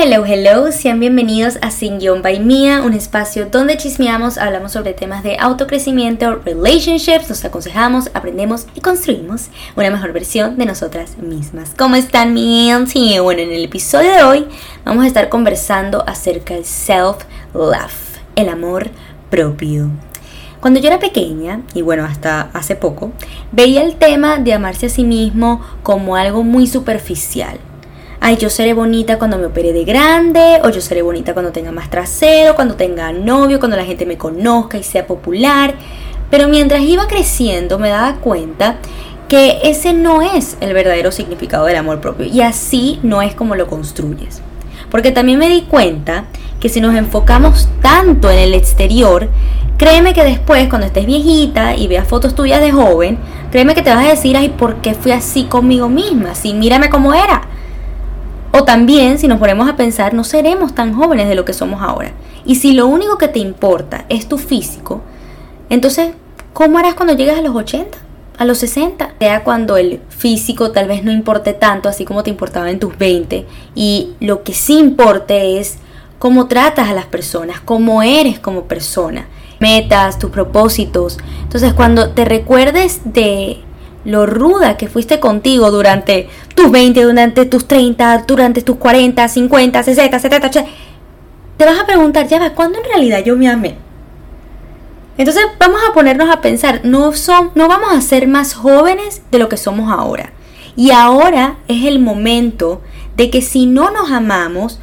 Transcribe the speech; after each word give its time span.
Hello, 0.00 0.24
hello, 0.24 0.70
sean 0.70 1.00
bienvenidos 1.00 1.58
a 1.60 1.72
Sin 1.72 1.98
Guión 1.98 2.22
by 2.22 2.38
Mia, 2.38 2.82
un 2.82 2.94
espacio 2.94 3.46
donde 3.46 3.76
chismeamos, 3.76 4.38
hablamos 4.38 4.70
sobre 4.70 4.94
temas 4.94 5.24
de 5.24 5.36
autocrecimiento, 5.40 6.36
relationships, 6.36 7.28
nos 7.28 7.44
aconsejamos, 7.44 8.08
aprendemos 8.14 8.68
y 8.76 8.80
construimos 8.80 9.48
una 9.74 9.90
mejor 9.90 10.12
versión 10.12 10.56
de 10.56 10.66
nosotras 10.66 11.18
mismas. 11.18 11.72
¿Cómo 11.76 11.96
están 11.96 12.32
mi 12.32 12.70
auntie? 12.70 13.18
Bueno, 13.18 13.42
en 13.42 13.50
el 13.50 13.64
episodio 13.64 14.12
de 14.12 14.22
hoy 14.22 14.46
vamos 14.84 15.02
a 15.02 15.08
estar 15.08 15.28
conversando 15.28 16.04
acerca 16.06 16.54
del 16.54 16.64
self-love, 16.64 18.20
el 18.36 18.50
amor 18.50 18.90
propio. 19.30 19.90
Cuando 20.60 20.78
yo 20.78 20.86
era 20.86 21.00
pequeña, 21.00 21.62
y 21.74 21.82
bueno, 21.82 22.04
hasta 22.04 22.50
hace 22.52 22.76
poco, 22.76 23.10
veía 23.50 23.82
el 23.82 23.96
tema 23.96 24.36
de 24.38 24.52
amarse 24.52 24.86
a 24.86 24.90
sí 24.90 25.02
mismo 25.02 25.60
como 25.82 26.14
algo 26.14 26.44
muy 26.44 26.68
superficial 26.68 27.58
ay, 28.20 28.36
yo 28.36 28.50
seré 28.50 28.72
bonita 28.72 29.18
cuando 29.18 29.38
me 29.38 29.46
opere 29.46 29.72
de 29.72 29.84
grande, 29.84 30.60
o 30.64 30.70
yo 30.70 30.80
seré 30.80 31.02
bonita 31.02 31.34
cuando 31.34 31.52
tenga 31.52 31.72
más 31.72 31.90
trasero, 31.90 32.54
cuando 32.54 32.74
tenga 32.74 33.12
novio, 33.12 33.58
cuando 33.58 33.76
la 33.76 33.84
gente 33.84 34.06
me 34.06 34.18
conozca 34.18 34.78
y 34.78 34.82
sea 34.82 35.06
popular. 35.06 35.74
Pero 36.30 36.48
mientras 36.48 36.82
iba 36.82 37.06
creciendo 37.06 37.78
me 37.78 37.88
daba 37.88 38.16
cuenta 38.16 38.76
que 39.28 39.60
ese 39.62 39.92
no 39.92 40.22
es 40.22 40.56
el 40.60 40.72
verdadero 40.72 41.12
significado 41.12 41.66
del 41.66 41.76
amor 41.76 42.00
propio 42.00 42.26
y 42.26 42.40
así 42.40 42.98
no 43.02 43.22
es 43.22 43.34
como 43.34 43.54
lo 43.54 43.66
construyes. 43.66 44.42
Porque 44.90 45.12
también 45.12 45.38
me 45.38 45.48
di 45.50 45.62
cuenta 45.62 46.24
que 46.60 46.68
si 46.68 46.80
nos 46.80 46.94
enfocamos 46.94 47.68
tanto 47.82 48.30
en 48.30 48.38
el 48.38 48.54
exterior, 48.54 49.28
créeme 49.76 50.14
que 50.14 50.24
después 50.24 50.68
cuando 50.68 50.86
estés 50.86 51.06
viejita 51.06 51.76
y 51.76 51.86
veas 51.88 52.08
fotos 52.08 52.34
tuyas 52.34 52.60
de 52.60 52.72
joven, 52.72 53.18
créeme 53.52 53.74
que 53.74 53.82
te 53.82 53.94
vas 53.94 54.06
a 54.06 54.10
decir, 54.10 54.36
ay, 54.36 54.48
¿por 54.48 54.76
qué 54.76 54.94
fui 54.94 55.12
así 55.12 55.44
conmigo 55.44 55.88
misma? 55.88 56.34
Si 56.34 56.54
mírame 56.54 56.88
cómo 56.88 57.12
era. 57.12 57.42
O 58.52 58.64
también, 58.64 59.18
si 59.18 59.28
nos 59.28 59.38
ponemos 59.38 59.68
a 59.68 59.76
pensar, 59.76 60.14
no 60.14 60.24
seremos 60.24 60.74
tan 60.74 60.94
jóvenes 60.94 61.28
de 61.28 61.34
lo 61.34 61.44
que 61.44 61.52
somos 61.52 61.82
ahora. 61.82 62.12
Y 62.44 62.56
si 62.56 62.72
lo 62.72 62.86
único 62.86 63.18
que 63.18 63.28
te 63.28 63.38
importa 63.38 64.04
es 64.08 64.26
tu 64.28 64.38
físico, 64.38 65.02
entonces, 65.68 66.12
¿cómo 66.52 66.78
harás 66.78 66.94
cuando 66.94 67.14
llegues 67.14 67.38
a 67.38 67.42
los 67.42 67.54
80? 67.54 67.98
A 68.38 68.44
los 68.44 68.58
60, 68.58 69.14
sea 69.18 69.44
cuando 69.44 69.76
el 69.76 70.00
físico 70.08 70.70
tal 70.70 70.88
vez 70.88 71.04
no 71.04 71.12
importe 71.12 71.52
tanto, 71.52 71.88
así 71.88 72.04
como 72.04 72.22
te 72.22 72.30
importaba 72.30 72.70
en 72.70 72.78
tus 72.78 72.96
20, 72.96 73.46
y 73.74 74.12
lo 74.20 74.44
que 74.44 74.54
sí 74.54 74.78
importe 74.78 75.58
es 75.58 75.78
cómo 76.18 76.46
tratas 76.46 76.88
a 76.88 76.94
las 76.94 77.06
personas, 77.06 77.60
cómo 77.60 78.02
eres 78.02 78.38
como 78.38 78.64
persona, 78.64 79.26
metas, 79.60 80.18
tus 80.18 80.30
propósitos. 80.30 81.18
Entonces, 81.42 81.74
cuando 81.74 82.10
te 82.10 82.24
recuerdes 82.24 83.00
de 83.04 83.58
lo 84.08 84.24
ruda 84.24 84.78
que 84.78 84.88
fuiste 84.88 85.20
contigo 85.20 85.70
durante 85.70 86.30
tus 86.54 86.70
20, 86.70 87.02
durante 87.02 87.44
tus 87.44 87.68
30, 87.68 88.24
durante 88.26 88.62
tus 88.62 88.76
40, 88.76 89.28
50, 89.28 89.82
60, 89.82 90.18
70, 90.18 90.46
80, 90.46 90.70
te 91.58 91.64
vas 91.66 91.78
a 91.78 91.84
preguntar, 91.84 92.26
ya 92.26 92.38
va, 92.38 92.54
¿cuándo 92.54 92.78
en 92.78 92.84
realidad 92.84 93.22
yo 93.22 93.36
me 93.36 93.50
amé? 93.50 93.76
Entonces 95.18 95.44
vamos 95.58 95.82
a 95.86 95.92
ponernos 95.92 96.30
a 96.30 96.40
pensar, 96.40 96.80
no, 96.84 97.12
son, 97.12 97.50
no 97.54 97.68
vamos 97.68 97.92
a 97.92 98.00
ser 98.00 98.26
más 98.28 98.54
jóvenes 98.54 99.20
de 99.30 99.38
lo 99.38 99.50
que 99.50 99.58
somos 99.58 99.92
ahora. 99.92 100.32
Y 100.74 100.90
ahora 100.90 101.58
es 101.68 101.84
el 101.84 101.98
momento 101.98 102.80
de 103.14 103.28
que 103.28 103.42
si 103.42 103.66
no 103.66 103.90
nos 103.90 104.10
amamos, 104.10 104.80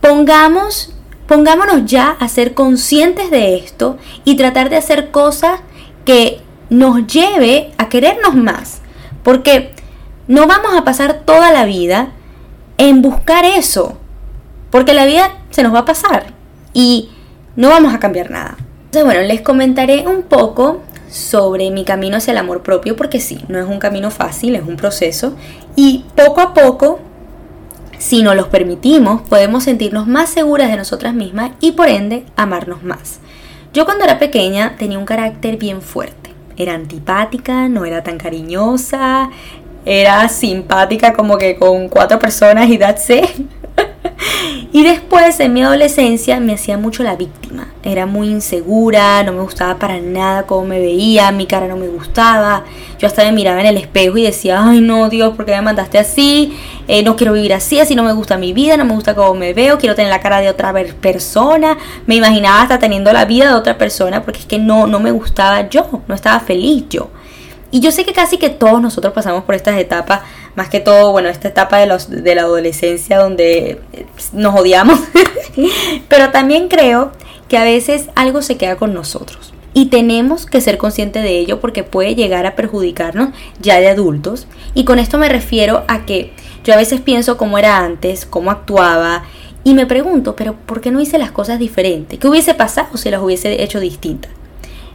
pongamos, 0.00 0.94
pongámonos 1.26 1.86
ya 1.86 2.10
a 2.20 2.28
ser 2.28 2.54
conscientes 2.54 3.32
de 3.32 3.56
esto 3.56 3.98
y 4.24 4.36
tratar 4.36 4.70
de 4.70 4.76
hacer 4.76 5.10
cosas 5.10 5.58
que 6.04 6.41
nos 6.72 7.06
lleve 7.06 7.70
a 7.78 7.88
querernos 7.88 8.34
más. 8.34 8.80
Porque 9.22 9.72
no 10.26 10.46
vamos 10.46 10.74
a 10.76 10.84
pasar 10.84 11.22
toda 11.24 11.52
la 11.52 11.64
vida 11.64 12.08
en 12.78 13.02
buscar 13.02 13.44
eso. 13.44 13.98
Porque 14.70 14.94
la 14.94 15.04
vida 15.04 15.30
se 15.50 15.62
nos 15.62 15.74
va 15.74 15.80
a 15.80 15.84
pasar 15.84 16.32
y 16.72 17.10
no 17.56 17.68
vamos 17.68 17.94
a 17.94 18.00
cambiar 18.00 18.30
nada. 18.30 18.56
Entonces, 18.86 19.04
bueno, 19.04 19.20
les 19.22 19.42
comentaré 19.42 20.06
un 20.06 20.22
poco 20.22 20.80
sobre 21.10 21.70
mi 21.70 21.84
camino 21.84 22.16
hacia 22.16 22.32
el 22.32 22.38
amor 22.38 22.62
propio, 22.62 22.96
porque 22.96 23.20
sí, 23.20 23.44
no 23.48 23.58
es 23.58 23.66
un 23.66 23.78
camino 23.78 24.10
fácil, 24.10 24.56
es 24.56 24.62
un 24.62 24.76
proceso. 24.76 25.34
Y 25.76 26.06
poco 26.16 26.40
a 26.40 26.54
poco, 26.54 27.00
si 27.98 28.22
nos 28.22 28.34
los 28.34 28.48
permitimos, 28.48 29.20
podemos 29.28 29.64
sentirnos 29.64 30.06
más 30.06 30.30
seguras 30.30 30.70
de 30.70 30.78
nosotras 30.78 31.12
mismas 31.12 31.52
y 31.60 31.72
por 31.72 31.88
ende 31.88 32.24
amarnos 32.36 32.82
más. 32.82 33.20
Yo 33.74 33.84
cuando 33.84 34.04
era 34.04 34.18
pequeña 34.18 34.76
tenía 34.78 34.98
un 34.98 35.04
carácter 35.04 35.58
bien 35.58 35.82
fuerte 35.82 36.31
era 36.56 36.74
antipática, 36.74 37.68
no 37.68 37.84
era 37.84 38.02
tan 38.02 38.18
cariñosa, 38.18 39.30
era 39.84 40.28
simpática 40.28 41.12
como 41.12 41.38
que 41.38 41.56
con 41.56 41.88
cuatro 41.88 42.18
personas 42.18 42.68
y 42.68 42.78
that's 42.78 43.10
it. 43.10 43.24
Y 44.72 44.82
después 44.84 45.38
en 45.40 45.52
mi 45.52 45.62
adolescencia 45.62 46.40
me 46.40 46.54
hacía 46.54 46.78
mucho 46.78 47.02
la 47.02 47.16
víctima. 47.16 47.68
Era 47.82 48.06
muy 48.06 48.28
insegura, 48.28 49.22
no 49.22 49.32
me 49.32 49.42
gustaba 49.42 49.78
para 49.78 49.98
nada 50.00 50.44
cómo 50.44 50.66
me 50.66 50.78
veía, 50.78 51.30
mi 51.32 51.46
cara 51.46 51.68
no 51.68 51.76
me 51.76 51.88
gustaba. 51.88 52.64
Yo 52.98 53.06
hasta 53.06 53.24
me 53.24 53.32
miraba 53.32 53.60
en 53.60 53.66
el 53.66 53.76
espejo 53.76 54.16
y 54.18 54.22
decía, 54.22 54.62
ay 54.64 54.80
no 54.80 55.08
Dios, 55.08 55.34
¿por 55.34 55.44
qué 55.44 55.52
me 55.52 55.62
mandaste 55.62 55.98
así? 55.98 56.56
Eh, 56.88 57.02
no 57.02 57.16
quiero 57.16 57.32
vivir 57.32 57.54
así, 57.54 57.80
así 57.80 57.94
no 57.94 58.02
me 58.02 58.12
gusta 58.12 58.38
mi 58.38 58.52
vida, 58.52 58.76
no 58.76 58.84
me 58.84 58.94
gusta 58.94 59.14
cómo 59.14 59.34
me 59.34 59.52
veo, 59.52 59.78
quiero 59.78 59.94
tener 59.94 60.10
la 60.10 60.20
cara 60.20 60.40
de 60.40 60.48
otra 60.48 60.72
persona. 61.00 61.76
Me 62.06 62.14
imaginaba 62.14 62.62
hasta 62.62 62.78
teniendo 62.78 63.12
la 63.12 63.24
vida 63.24 63.48
de 63.48 63.54
otra 63.54 63.76
persona 63.78 64.22
porque 64.22 64.40
es 64.40 64.46
que 64.46 64.58
no, 64.58 64.86
no 64.86 65.00
me 65.00 65.10
gustaba 65.10 65.68
yo, 65.68 66.02
no 66.06 66.14
estaba 66.14 66.40
feliz 66.40 66.84
yo. 66.88 67.10
Y 67.72 67.80
yo 67.80 67.90
sé 67.90 68.04
que 68.04 68.12
casi 68.12 68.36
que 68.36 68.50
todos 68.50 68.80
nosotros 68.80 69.12
pasamos 69.12 69.44
por 69.44 69.56
estas 69.56 69.78
etapas, 69.78 70.20
más 70.54 70.68
que 70.68 70.78
todo, 70.78 71.10
bueno, 71.10 71.28
esta 71.28 71.48
etapa 71.48 71.78
de, 71.78 71.86
los, 71.86 72.08
de 72.08 72.34
la 72.34 72.42
adolescencia 72.42 73.18
donde 73.18 73.80
eh, 73.92 74.06
nos 74.32 74.54
odiamos, 74.54 75.00
pero 76.08 76.30
también 76.30 76.68
creo 76.68 77.10
que 77.48 77.56
a 77.56 77.64
veces 77.64 78.10
algo 78.14 78.42
se 78.42 78.58
queda 78.58 78.76
con 78.76 78.92
nosotros. 78.92 79.54
Y 79.74 79.86
tenemos 79.86 80.44
que 80.44 80.60
ser 80.60 80.76
conscientes 80.76 81.22
de 81.22 81.38
ello 81.38 81.58
porque 81.60 81.82
puede 81.82 82.14
llegar 82.14 82.44
a 82.44 82.56
perjudicarnos 82.56 83.30
ya 83.58 83.80
de 83.80 83.88
adultos. 83.88 84.46
Y 84.74 84.84
con 84.84 84.98
esto 84.98 85.16
me 85.16 85.30
refiero 85.30 85.82
a 85.88 86.04
que 86.04 86.30
yo 86.64 86.74
a 86.74 86.76
veces 86.76 87.00
pienso 87.00 87.38
cómo 87.38 87.56
era 87.56 87.78
antes, 87.78 88.26
cómo 88.26 88.50
actuaba, 88.50 89.24
y 89.64 89.74
me 89.74 89.86
pregunto, 89.86 90.36
pero 90.36 90.54
¿por 90.54 90.80
qué 90.80 90.90
no 90.90 91.00
hice 91.00 91.18
las 91.18 91.30
cosas 91.30 91.58
diferentes? 91.58 92.18
¿Qué 92.18 92.28
hubiese 92.28 92.52
pasado 92.52 92.96
si 92.96 93.10
las 93.10 93.22
hubiese 93.22 93.62
hecho 93.62 93.80
distintas? 93.80 94.30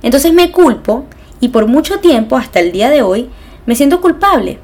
Entonces 0.04 0.34
me 0.34 0.52
culpo 0.52 1.06
y 1.40 1.50
por 1.50 1.68
mucho 1.68 2.00
tiempo, 2.00 2.38
hasta 2.38 2.60
el 2.60 2.72
día 2.72 2.90
de 2.90 3.02
hoy, 3.02 3.30
me 3.66 3.76
siento 3.76 4.02
culpable. 4.02 4.60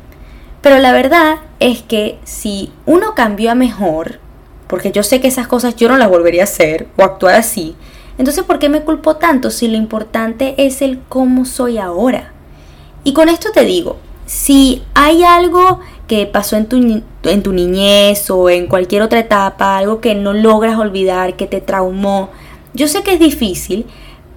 Pero 0.62 0.80
la 0.80 0.94
verdad 0.94 1.40
es 1.60 1.82
que 1.82 2.20
si 2.24 2.72
uno 2.86 3.16
cambió 3.16 3.52
a 3.52 3.56
mejor, 3.56 4.20
porque 4.68 4.92
yo 4.92 5.04
sé 5.04 5.22
que 5.22 5.28
esas 5.28 5.48
cosas 5.48 5.76
yo 5.76 5.90
no 5.90 5.98
las 5.98 6.10
volvería 6.10 6.42
a 6.42 6.46
hacer 6.46 6.88
o 6.98 7.04
actuar 7.04 7.36
así, 7.36 7.76
entonces 8.18 8.44
¿por 8.44 8.60
qué 8.60 8.70
me 8.70 8.82
culpo 8.82 9.18
tanto 9.18 9.52
si 9.52 9.68
lo 9.68 9.78
importante 9.78 10.56
es 10.58 10.82
el 10.82 11.00
cómo 11.10 11.46
soy 11.46 11.78
ahora? 11.78 12.32
Y 13.04 13.14
con 13.14 13.28
esto 13.28 13.52
te 13.52 13.66
digo, 13.66 13.98
si 14.26 14.84
hay 14.94 15.24
algo 15.24 15.80
que 16.08 16.26
pasó 16.26 16.56
en 16.56 16.68
tu, 16.68 16.78
en 17.24 17.44
tu 17.44 17.52
niñez 17.52 18.30
o 18.30 18.50
en 18.50 18.68
cualquier 18.68 19.02
otra 19.02 19.20
etapa, 19.20 19.78
algo 19.78 20.00
que 20.00 20.16
no 20.16 20.34
logras 20.34 20.78
olvidar, 20.78 21.36
que 21.36 21.48
te 21.48 21.60
traumó, 21.60 22.30
yo 22.74 22.88
sé 22.88 23.04
que 23.04 23.14
es 23.14 23.20
difícil, 23.20 23.86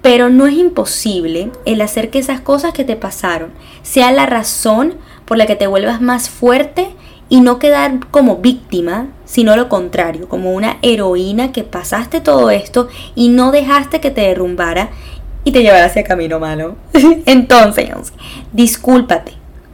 pero 0.06 0.28
no 0.28 0.46
es 0.46 0.54
imposible 0.54 1.50
el 1.64 1.80
hacer 1.80 2.10
que 2.10 2.20
esas 2.20 2.40
cosas 2.40 2.72
que 2.72 2.84
te 2.84 2.94
pasaron 2.94 3.50
sea 3.82 4.12
la 4.12 4.24
razón 4.24 4.94
por 5.24 5.36
la 5.36 5.46
que 5.46 5.56
te 5.56 5.66
vuelvas 5.66 6.00
más 6.00 6.30
fuerte 6.30 6.90
y 7.28 7.40
no 7.40 7.58
quedar 7.58 8.06
como 8.12 8.36
víctima, 8.36 9.08
sino 9.24 9.56
lo 9.56 9.68
contrario, 9.68 10.28
como 10.28 10.52
una 10.52 10.76
heroína 10.82 11.50
que 11.50 11.64
pasaste 11.64 12.20
todo 12.20 12.50
esto 12.52 12.86
y 13.16 13.30
no 13.30 13.50
dejaste 13.50 14.00
que 14.00 14.12
te 14.12 14.20
derrumbara 14.20 14.90
y 15.42 15.50
te 15.50 15.64
llevara 15.64 15.86
hacia 15.86 16.04
camino 16.04 16.38
malo. 16.38 16.76
Entonces, 17.26 17.90
discúlpate, 18.52 19.32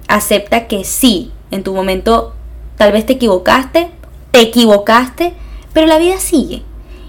acepta 0.09 0.67
que 0.67 0.85
sí, 0.85 1.31
en 1.51 1.63
tu 1.63 1.75
momento 1.75 2.33
tal 2.79 2.93
vez 2.93 3.05
te 3.05 3.13
equivocaste, 3.13 3.91
te 4.31 4.41
equivocaste, 4.41 5.35
pero 5.75 5.87
la 5.87 5.99
vida 5.99 6.19
sigue. 6.19 6.63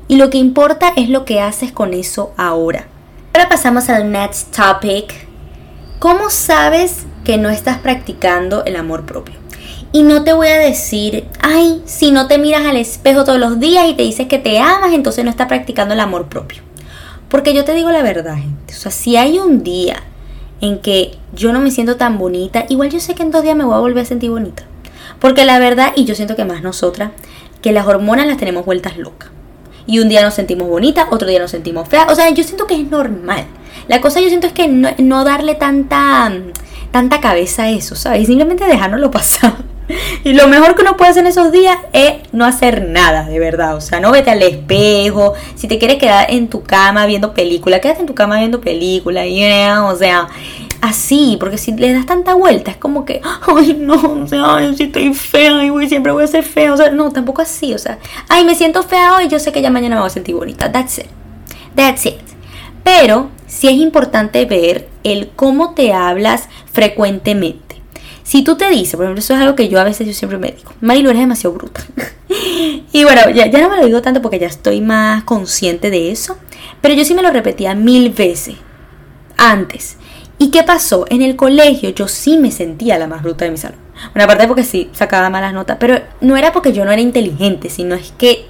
Y 0.10 0.18
lo 0.18 0.30
que 0.30 0.40
importa 0.40 0.92
es 0.98 1.08
lo 1.08 1.24
que 1.24 1.40
haces 1.40 1.72
con 1.72 1.94
eso 1.94 2.34
ahora. 2.36 2.88
Ahora 3.36 3.50
pasamos 3.50 3.90
al 3.90 4.12
next 4.12 4.56
topic. 4.56 5.12
¿Cómo 5.98 6.30
sabes 6.30 7.08
que 7.26 7.40
no 7.40 7.50
estás 7.50 7.80
practicando 7.80 8.64
el 8.66 8.76
amor 8.76 9.08
propio? 9.08 9.34
Y 9.92 10.04
no 10.04 10.24
te 10.24 10.34
voy 10.34 10.50
a 10.50 10.60
decir, 10.60 11.26
ay, 11.42 11.82
si 11.86 12.12
no 12.12 12.28
te 12.28 12.38
miras 12.38 12.64
al 12.64 12.78
espejo 12.78 13.24
todos 13.24 13.40
los 13.40 13.60
días 13.60 13.90
y 13.90 13.96
te 13.96 14.04
dices 14.04 14.28
que 14.28 14.38
te 14.38 14.60
amas, 14.60 14.94
entonces 14.94 15.26
no 15.26 15.32
estás 15.32 15.48
practicando 15.48 15.96
el 15.96 16.00
amor 16.00 16.28
propio. 16.28 16.62
Porque 17.28 17.56
yo 17.56 17.66
te 17.66 17.74
digo 17.74 17.90
la 17.90 18.04
verdad, 18.04 18.36
gente. 18.36 18.76
O 18.76 18.78
sea, 18.78 18.92
si 18.92 19.18
hay 19.18 19.40
un 19.40 19.64
día 19.64 20.04
en 20.62 20.78
que 20.78 21.18
yo 21.34 21.52
no 21.54 21.60
me 21.60 21.72
siento 21.72 21.96
tan 21.96 22.20
bonita, 22.20 22.66
igual 22.70 22.92
yo 22.92 23.00
sé 23.00 23.16
que 23.16 23.24
en 23.24 23.32
dos 23.32 23.42
días 23.42 23.56
me 23.56 23.64
voy 23.64 23.74
a 23.74 23.80
volver 23.80 24.04
a 24.04 24.08
sentir 24.08 24.30
bonita. 24.30 24.62
Porque 25.20 25.44
la 25.44 25.58
verdad, 25.58 25.92
y 25.96 26.06
yo 26.06 26.14
siento 26.14 26.36
que 26.36 26.46
más 26.46 26.62
nosotras, 26.62 27.10
que 27.64 27.72
las 27.72 27.88
hormonas 27.88 28.28
las 28.28 28.38
tenemos 28.38 28.64
vueltas 28.64 28.96
locas 28.96 29.32
y 29.86 30.00
un 30.00 30.10
día 30.10 30.22
nos 30.22 30.34
sentimos 30.34 30.68
bonitas, 30.68 31.08
otro 31.12 31.28
día 31.28 31.40
nos 31.40 31.52
sentimos 31.52 31.88
feas. 31.88 32.12
O 32.12 32.16
sea, 32.16 32.30
yo 32.30 32.44
siento 32.44 32.68
que 32.68 32.76
es 32.76 32.90
normal. 32.90 33.46
La 33.88 34.02
cosa 34.02 34.22
yo 34.22 34.30
siento 34.30 34.48
es 34.48 34.54
que 34.54 34.68
no, 34.68 35.24
darle 35.24 35.56
tanta, 35.56 36.32
tanta 36.92 37.20
cabeza 37.20 37.64
a 37.64 37.70
eso, 37.70 37.96
¿sabes? 37.96 38.28
Simplemente 38.28 38.66
dejárnoslo 38.66 39.12
pasar. 39.12 39.54
Y 40.24 40.32
lo 40.32 40.48
mejor 40.48 40.76
que 40.76 40.82
uno 40.82 40.96
puede 40.96 41.12
hacer 41.12 41.26
en 41.26 41.28
esos 41.28 41.52
días 41.52 41.78
es 41.92 42.14
no 42.32 42.46
hacer 42.46 42.88
nada, 42.88 43.26
de 43.26 43.38
verdad. 43.38 43.76
O 43.76 43.82
sea, 43.82 44.00
no 44.00 44.12
vete 44.12 44.32
al 44.32 44.42
espejo. 44.42 45.34
Si 45.56 45.68
te 45.68 45.78
quieres 45.78 45.98
quedar 45.98 46.32
en 46.32 46.48
tu 46.48 46.64
cama 46.64 47.06
viendo 47.06 47.34
película, 47.34 47.82
quédate 47.82 48.00
en 48.00 48.06
tu 48.06 48.16
cama 48.16 48.40
viendo 48.40 48.62
película. 48.62 49.26
Yeah, 49.26 49.84
o 49.84 49.96
sea, 49.98 50.30
así. 50.84 51.38
Porque 51.40 51.58
si 51.58 51.72
le 51.72 51.94
das 51.94 52.06
tanta 52.06 52.36
vuelta, 52.36 52.72
es 52.72 52.78
como 52.78 53.06
que, 53.06 53.22
ay, 53.48 53.76
no, 53.80 53.96
o 53.96 54.28
sea, 54.28 54.56
ay, 54.56 54.76
si 54.76 54.84
estoy 54.84 55.14
fea, 55.14 55.64
y 55.66 55.90
siempre 55.90 56.12
voy 56.12 56.24
a 56.24 56.28
ser 56.28 56.44
fea. 56.44 56.74
O 56.74 56.78
sea, 56.78 56.92
no, 56.92 57.12
tampoco 57.12 57.42
así. 57.42 57.74
O 57.74 57.80
sea, 57.80 57.98
ay, 58.30 58.46
me 58.46 58.54
siento 58.54 58.84
fea 58.84 59.16
hoy, 59.16 59.28
yo 59.30 59.40
sé 59.40 59.52
que 59.52 59.62
ya 59.62 59.72
mañana 59.72 59.96
me 59.96 60.02
voy 60.02 60.08
a 60.08 60.14
sentir 60.14 60.36
bonita. 60.36 60.72
That's 60.72 61.00
it. 61.00 61.08
That's 61.76 62.06
it. 62.06 62.20
Pero 62.84 63.30
sí 63.48 63.68
es 63.68 63.76
importante 63.76 64.46
ver 64.46 64.90
el 65.04 65.30
cómo 65.36 65.74
te 65.74 65.94
hablas 65.94 66.50
frecuentemente. 66.72 67.82
Si 68.24 68.42
tú 68.42 68.56
te 68.56 68.70
dices, 68.70 68.96
por 68.96 69.06
ejemplo, 69.06 69.20
eso 69.20 69.34
es 69.34 69.42
algo 69.42 69.56
que 69.56 69.68
yo 69.68 69.80
a 69.80 69.84
veces 69.84 70.08
yo 70.08 70.14
siempre 70.14 70.38
me 70.38 70.52
digo, 70.52 70.72
Marilu 70.82 71.10
eres 71.10 71.22
demasiado 71.22 71.56
bruta. 71.56 71.86
y 72.94 73.04
bueno, 73.04 73.30
ya, 73.32 73.48
ya 73.48 73.62
no 73.62 73.70
me 73.70 73.78
lo 73.78 73.86
digo 73.86 74.02
tanto 74.02 74.22
porque 74.22 74.40
ya 74.40 74.48
estoy 74.48 74.80
más 74.80 75.24
consciente 75.24 75.90
de 75.90 76.12
eso, 76.12 76.38
pero 76.82 76.94
yo 76.94 77.04
sí 77.04 77.14
me 77.14 77.22
lo 77.22 77.32
repetía 77.32 77.76
mil 77.76 78.12
veces 78.12 78.56
antes. 79.38 79.98
¿Y 80.44 80.50
qué 80.50 80.62
pasó? 80.64 81.06
En 81.10 81.22
el 81.22 81.38
colegio 81.38 81.92
yo 81.92 82.10
sí 82.10 82.38
me 82.38 82.52
sentía 82.52 83.00
la 83.00 83.08
más 83.08 83.24
bruta 83.24 83.46
de 83.46 83.52
mi 83.52 83.56
salón. 83.56 83.80
Una 84.14 84.28
parte 84.28 84.46
porque 84.46 84.66
sí 84.66 84.90
sacaba 84.92 85.30
malas 85.30 85.54
notas, 85.54 85.78
pero 85.80 86.02
no 86.20 86.36
era 86.36 86.52
porque 86.52 86.74
yo 86.74 86.84
no 86.84 86.92
era 86.92 87.02
inteligente, 87.02 87.70
sino 87.70 87.96
es 87.96 88.12
que, 88.12 88.44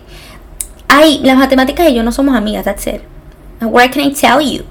ay, 0.87 1.19
las 1.21 1.37
matemáticas 1.37 1.87
y 1.87 1.93
yo 1.93 2.01
no 2.01 2.11
somos 2.11 2.35
amigas, 2.35 2.65
that's 2.65 2.87
it. 2.87 3.01
What 3.61 3.91
can 3.91 4.05
I 4.05 4.11
tell 4.11 4.39
you? 4.39 4.63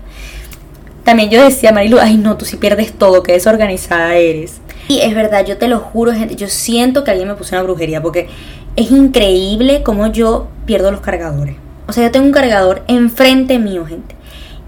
También 1.04 1.30
yo 1.30 1.44
decía, 1.44 1.70
Marilu, 1.70 2.00
ay 2.00 2.16
no, 2.16 2.36
tú 2.36 2.44
sí 2.44 2.56
pierdes 2.56 2.92
todo, 2.92 3.22
qué 3.22 3.34
desorganizada 3.34 4.16
eres. 4.16 4.60
Y 4.88 4.98
es 4.98 5.14
verdad, 5.14 5.46
yo 5.46 5.58
te 5.58 5.68
lo 5.68 5.78
juro, 5.78 6.12
gente, 6.12 6.34
yo 6.34 6.48
siento 6.48 7.04
que 7.04 7.12
alguien 7.12 7.28
me 7.28 7.36
puso 7.36 7.54
una 7.54 7.62
brujería 7.62 8.02
porque 8.02 8.28
es 8.74 8.90
increíble 8.90 9.84
cómo 9.84 10.08
yo 10.08 10.48
pierdo 10.66 10.90
los 10.90 11.02
cargadores. 11.02 11.54
O 11.86 11.92
sea, 11.92 12.02
yo 12.02 12.10
tengo 12.10 12.26
un 12.26 12.32
cargador 12.32 12.82
enfrente 12.88 13.60
mío, 13.60 13.86
gente. 13.86 14.16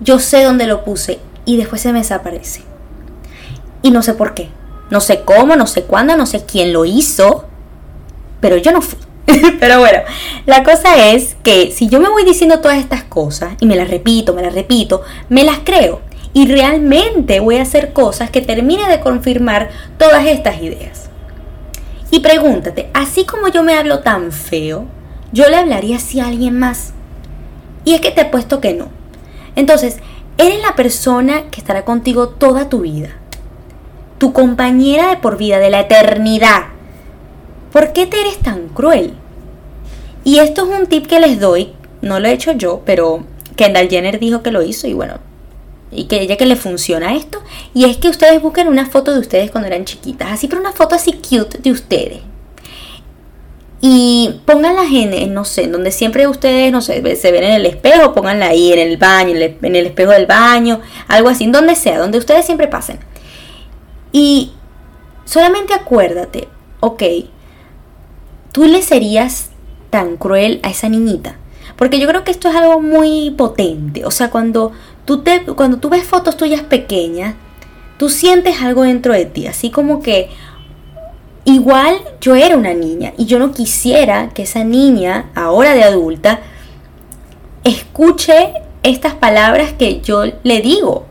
Yo 0.00 0.20
sé 0.20 0.44
dónde 0.44 0.68
lo 0.68 0.84
puse 0.84 1.18
y 1.44 1.56
después 1.56 1.82
se 1.82 1.92
me 1.92 1.98
desaparece. 2.00 2.62
Y 3.82 3.90
no 3.90 4.02
sé 4.02 4.14
por 4.14 4.34
qué. 4.34 4.48
No 4.90 5.00
sé 5.00 5.22
cómo, 5.24 5.56
no 5.56 5.66
sé 5.66 5.84
cuándo, 5.84 6.16
no 6.16 6.26
sé 6.26 6.44
quién 6.44 6.72
lo 6.72 6.84
hizo, 6.84 7.44
pero 8.40 8.56
yo 8.56 8.72
no 8.72 8.82
fui. 8.82 8.98
pero 9.60 9.78
bueno, 9.78 10.00
la 10.46 10.62
cosa 10.62 11.10
es 11.12 11.36
que 11.42 11.72
si 11.72 11.88
yo 11.88 12.00
me 12.00 12.10
voy 12.10 12.24
diciendo 12.24 12.60
todas 12.60 12.78
estas 12.78 13.04
cosas 13.04 13.54
y 13.60 13.66
me 13.66 13.76
las 13.76 13.88
repito, 13.88 14.34
me 14.34 14.42
las 14.42 14.54
repito, 14.54 15.02
me 15.30 15.44
las 15.44 15.60
creo 15.64 16.00
y 16.34 16.46
realmente 16.46 17.40
voy 17.40 17.56
a 17.56 17.62
hacer 17.62 17.92
cosas 17.92 18.28
que 18.28 18.42
termine 18.42 18.88
de 18.88 19.00
confirmar 19.00 19.70
todas 19.96 20.26
estas 20.26 20.60
ideas. 20.60 21.08
Y 22.10 22.20
pregúntate, 22.20 22.90
así 22.92 23.24
como 23.24 23.48
yo 23.48 23.62
me 23.62 23.74
hablo 23.74 24.00
tan 24.00 24.32
feo, 24.32 24.84
yo 25.32 25.48
le 25.48 25.56
hablaría 25.56 25.96
así 25.96 26.20
a 26.20 26.26
alguien 26.26 26.58
más. 26.58 26.92
Y 27.84 27.94
es 27.94 28.00
que 28.00 28.10
te 28.10 28.22
he 28.22 28.26
puesto 28.26 28.60
que 28.60 28.74
no. 28.74 28.88
Entonces, 29.56 29.98
eres 30.38 30.62
la 30.62 30.74
persona 30.74 31.50
que 31.50 31.60
estará 31.60 31.84
contigo 31.84 32.28
toda 32.28 32.68
tu 32.68 32.80
vida. 32.80 33.10
Tu 34.18 34.32
compañera 34.32 35.10
de 35.10 35.16
por 35.16 35.36
vida, 35.36 35.58
de 35.58 35.70
la 35.70 35.80
eternidad. 35.80 36.64
¿Por 37.72 37.92
qué 37.92 38.06
te 38.06 38.20
eres 38.20 38.38
tan 38.38 38.68
cruel? 38.68 39.14
Y 40.24 40.38
esto 40.38 40.64
es 40.64 40.80
un 40.80 40.86
tip 40.86 41.06
que 41.06 41.20
les 41.20 41.38
doy, 41.38 41.74
no 42.00 42.20
lo 42.20 42.28
he 42.28 42.32
hecho 42.32 42.52
yo, 42.52 42.82
pero 42.84 43.24
Kendall 43.56 43.88
Jenner 43.88 44.18
dijo 44.18 44.42
que 44.42 44.50
lo 44.50 44.62
hizo 44.62 44.86
y 44.86 44.94
bueno, 44.94 45.18
y 45.90 46.04
que 46.04 46.20
ella 46.20 46.36
que 46.36 46.46
le 46.46 46.56
funciona 46.56 47.14
esto. 47.14 47.42
Y 47.74 47.84
es 47.84 47.98
que 47.98 48.08
ustedes 48.08 48.40
busquen 48.40 48.68
una 48.68 48.86
foto 48.86 49.12
de 49.12 49.20
ustedes 49.20 49.50
cuando 49.50 49.68
eran 49.68 49.84
chiquitas, 49.84 50.32
así, 50.32 50.48
pero 50.48 50.60
una 50.60 50.72
foto 50.72 50.94
así 50.94 51.12
cute 51.12 51.58
de 51.58 51.70
ustedes. 51.70 52.20
Y 53.86 54.40
pónganlas 54.46 54.90
en, 54.90 55.34
no 55.34 55.44
sé, 55.44 55.68
donde 55.68 55.92
siempre 55.92 56.26
ustedes, 56.26 56.72
no 56.72 56.80
sé, 56.80 57.16
se 57.16 57.32
ven 57.32 57.44
en 57.44 57.52
el 57.52 57.66
espejo, 57.66 58.14
pónganla 58.14 58.46
ahí, 58.46 58.72
en 58.72 58.78
el 58.78 58.96
baño, 58.96 59.36
en 59.36 59.76
el, 59.76 59.86
espejo 59.86 60.12
del 60.12 60.24
baño, 60.24 60.80
algo 61.06 61.28
así, 61.28 61.46
donde 61.50 61.74
sea, 61.74 61.98
donde 61.98 62.16
ustedes 62.16 62.46
siempre 62.46 62.66
pasen. 62.66 62.98
Y 64.10 64.52
solamente 65.26 65.74
acuérdate, 65.74 66.48
ok, 66.80 67.02
tú 68.52 68.64
le 68.64 68.80
serías 68.80 69.50
tan 69.90 70.16
cruel 70.16 70.60
a 70.62 70.70
esa 70.70 70.88
niñita. 70.88 71.36
Porque 71.76 71.98
yo 71.98 72.08
creo 72.08 72.24
que 72.24 72.30
esto 72.30 72.48
es 72.48 72.56
algo 72.56 72.80
muy 72.80 73.32
potente. 73.32 74.06
O 74.06 74.10
sea, 74.10 74.30
cuando 74.30 74.72
tú, 75.04 75.20
te, 75.22 75.42
cuando 75.42 75.76
tú 75.76 75.90
ves 75.90 76.04
fotos 76.04 76.38
tuyas 76.38 76.62
pequeñas, 76.62 77.34
tú 77.98 78.08
sientes 78.08 78.62
algo 78.62 78.84
dentro 78.84 79.12
de 79.12 79.26
ti, 79.26 79.46
así 79.46 79.68
como 79.68 80.00
que 80.00 80.30
igual 81.44 81.96
yo 82.20 82.34
era 82.34 82.56
una 82.56 82.74
niña 82.74 83.12
y 83.16 83.26
yo 83.26 83.38
no 83.38 83.52
quisiera 83.52 84.30
que 84.30 84.42
esa 84.42 84.64
niña, 84.64 85.30
ahora 85.34 85.74
de 85.74 85.84
adulta, 85.84 86.40
escuche 87.64 88.52
estas 88.82 89.14
palabras 89.14 89.72
que 89.72 90.00
yo 90.00 90.24
le 90.42 90.60
digo. 90.60 91.06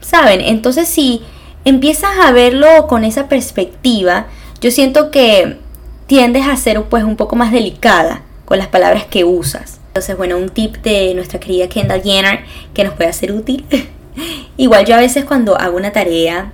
¿Saben? 0.00 0.40
Entonces 0.40 0.88
si 0.88 1.22
empiezas 1.64 2.10
a 2.24 2.32
verlo 2.32 2.86
con 2.86 3.04
esa 3.04 3.28
perspectiva, 3.28 4.26
yo 4.60 4.70
siento 4.70 5.10
que 5.10 5.58
tiendes 6.06 6.46
a 6.46 6.56
ser 6.56 6.82
pues 6.84 7.04
un 7.04 7.16
poco 7.16 7.36
más 7.36 7.52
delicada 7.52 8.22
con 8.44 8.58
las 8.58 8.68
palabras 8.68 9.04
que 9.04 9.24
usas. 9.24 9.80
Entonces, 9.88 10.16
bueno, 10.16 10.36
un 10.36 10.50
tip 10.50 10.76
de 10.82 11.14
nuestra 11.14 11.40
querida 11.40 11.68
Kendall 11.68 12.02
Jenner 12.02 12.40
que 12.74 12.84
nos 12.84 12.94
puede 12.94 13.10
hacer 13.10 13.32
útil. 13.32 13.64
Igual 14.56 14.86
yo 14.86 14.94
a 14.94 14.98
veces 14.98 15.24
cuando 15.24 15.58
hago 15.58 15.76
una 15.76 15.92
tarea, 15.92 16.52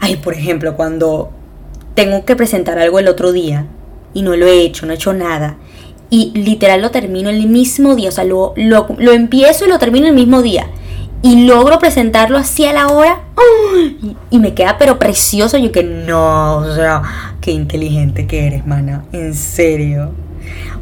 ay, 0.00 0.16
por 0.16 0.34
ejemplo, 0.34 0.76
cuando 0.76 1.30
tengo 1.96 2.24
que 2.24 2.36
presentar 2.36 2.78
algo 2.78 3.00
el 3.00 3.08
otro 3.08 3.32
día 3.32 3.66
y 4.14 4.22
no 4.22 4.36
lo 4.36 4.46
he 4.46 4.60
hecho, 4.60 4.86
no 4.86 4.92
he 4.92 4.96
hecho 4.96 5.12
nada, 5.12 5.56
y 6.08 6.30
literal 6.34 6.80
lo 6.80 6.90
termino 6.90 7.28
el 7.28 7.48
mismo 7.48 7.96
día, 7.96 8.10
o 8.10 8.12
sea, 8.12 8.24
lo, 8.24 8.54
lo, 8.56 9.12
empiezo 9.12 9.64
y 9.64 9.68
lo 9.68 9.78
termino 9.78 10.06
el 10.06 10.14
mismo 10.14 10.40
día, 10.40 10.68
y 11.22 11.46
logro 11.46 11.78
presentarlo 11.78 12.38
así 12.38 12.64
a 12.64 12.72
la 12.72 12.88
hora, 12.88 13.22
y, 14.02 14.16
y 14.30 14.38
me 14.38 14.54
queda 14.54 14.78
pero 14.78 14.98
precioso, 14.98 15.58
yo 15.58 15.72
que 15.72 15.82
no, 15.82 16.58
o 16.58 16.74
sea, 16.74 17.02
qué 17.40 17.50
inteligente 17.50 18.26
que 18.26 18.46
eres, 18.46 18.66
mana, 18.66 19.04
en 19.12 19.34
serio. 19.34 20.12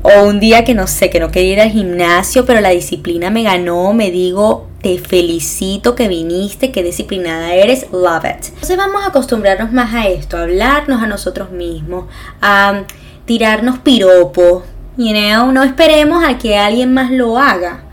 O 0.03 0.25
un 0.25 0.39
día 0.39 0.65
que 0.65 0.75
no 0.75 0.87
sé, 0.87 1.09
que 1.09 1.19
no 1.19 1.31
quería 1.31 1.53
ir 1.55 1.61
al 1.63 1.71
gimnasio, 1.71 2.45
pero 2.45 2.61
la 2.61 2.71
disciplina 2.71 3.31
me 3.31 3.43
ganó, 3.43 3.95
me 3.95 4.11
digo, 4.11 4.67
te 4.85 4.99
felicito 4.99 5.95
que 5.95 6.09
viniste, 6.09 6.71
qué 6.71 6.83
disciplinada 6.83 7.55
eres, 7.55 7.87
love 7.91 8.27
it. 8.27 8.49
Entonces 8.49 8.77
vamos 8.77 9.03
a 9.03 9.07
acostumbrarnos 9.07 9.73
más 9.73 9.95
a 9.95 10.09
esto, 10.09 10.37
a 10.37 10.43
hablarnos 10.43 11.03
a 11.03 11.07
nosotros 11.07 11.51
mismos, 11.51 12.05
a 12.43 12.83
tirarnos 13.25 13.79
piropos, 13.79 14.63
you 14.99 15.15
know, 15.15 15.51
no 15.53 15.63
esperemos 15.63 16.23
a 16.23 16.37
que 16.37 16.59
alguien 16.59 16.93
más 16.93 17.11
lo 17.11 17.39
haga. 17.39 17.85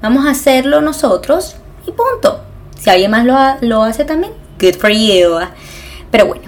Vamos 0.00 0.24
a 0.24 0.30
hacerlo 0.30 0.80
nosotros 0.80 1.56
y 1.86 1.92
punto. 1.92 2.40
Si 2.78 2.88
alguien 2.88 3.10
más 3.10 3.26
lo, 3.26 3.36
lo 3.60 3.82
hace 3.82 4.06
también, 4.06 4.32
good 4.58 4.76
for 4.76 4.90
you. 4.90 5.40
Pero 6.10 6.24
bueno, 6.24 6.44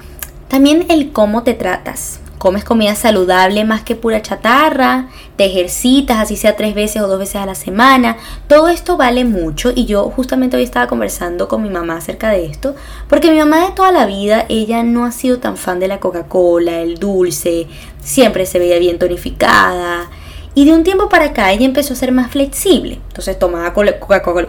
también 0.48 0.86
el 0.88 1.12
cómo 1.12 1.42
te 1.42 1.52
tratas 1.52 2.20
comes 2.40 2.64
comida 2.64 2.94
saludable 2.94 3.66
más 3.66 3.82
que 3.82 3.94
pura 3.94 4.23
chatarra, 4.23 5.09
te 5.37 5.44
ejercitas, 5.44 6.16
así 6.16 6.37
sea 6.37 6.56
tres 6.56 6.75
veces 6.75 7.02
o 7.02 7.06
dos 7.06 7.18
veces 7.18 7.37
a 7.37 7.44
la 7.44 7.54
semana. 7.54 8.16
Todo 8.49 8.68
esto 8.68 8.97
vale 8.97 9.26
mucho 9.26 9.73
y 9.75 9.85
yo 9.85 10.04
justamente 10.04 10.56
hoy 10.56 10.62
estaba 10.62 10.87
conversando 10.87 11.49
con 11.49 11.62
mi 11.62 11.68
mamá 11.68 11.99
acerca 11.99 12.30
de 12.30 12.47
esto, 12.47 12.75
porque 13.11 13.30
mi 13.30 13.38
mamá 13.38 13.66
de 13.66 13.73
toda 13.73 13.92
la 13.92 14.06
vida, 14.06 14.47
ella 14.49 14.82
no 14.82 15.04
ha 15.04 15.12
sido 15.12 15.38
tan 15.38 15.59
fan 15.59 15.80
de 15.80 15.88
la 15.88 16.00
Coca-Cola, 16.00 16.80
el 16.80 16.99
dulce, 16.99 17.66
siempre 18.02 18.47
se 18.47 18.59
veía 18.59 18.78
bien 18.78 18.99
tonificada. 18.99 20.09
Y 20.54 20.64
de 20.64 20.73
un 20.73 20.82
tiempo 20.82 21.11
para 21.11 21.26
acá 21.26 21.52
ella 21.52 21.66
empezó 21.66 21.92
a 21.92 21.97
ser 21.97 22.11
más 22.11 22.30
flexible. 22.30 23.00
Entonces 23.09 23.38
tomaba 23.38 23.75
Coca-Cola 23.75 24.42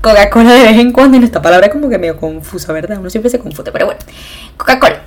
Coca-Cola 0.00 0.52
de 0.52 0.62
vez 0.62 0.78
en 0.78 0.92
cuando. 0.92 1.18
Y 1.18 1.24
esta 1.24 1.42
palabra 1.42 1.68
como 1.68 1.88
que 1.88 1.98
medio 1.98 2.16
confusa, 2.16 2.72
¿verdad? 2.72 2.98
Uno 2.98 3.10
siempre 3.10 3.28
se 3.28 3.40
confunde, 3.40 3.72
pero 3.72 3.86
bueno. 3.86 4.00
Coca-Cola 4.56 5.02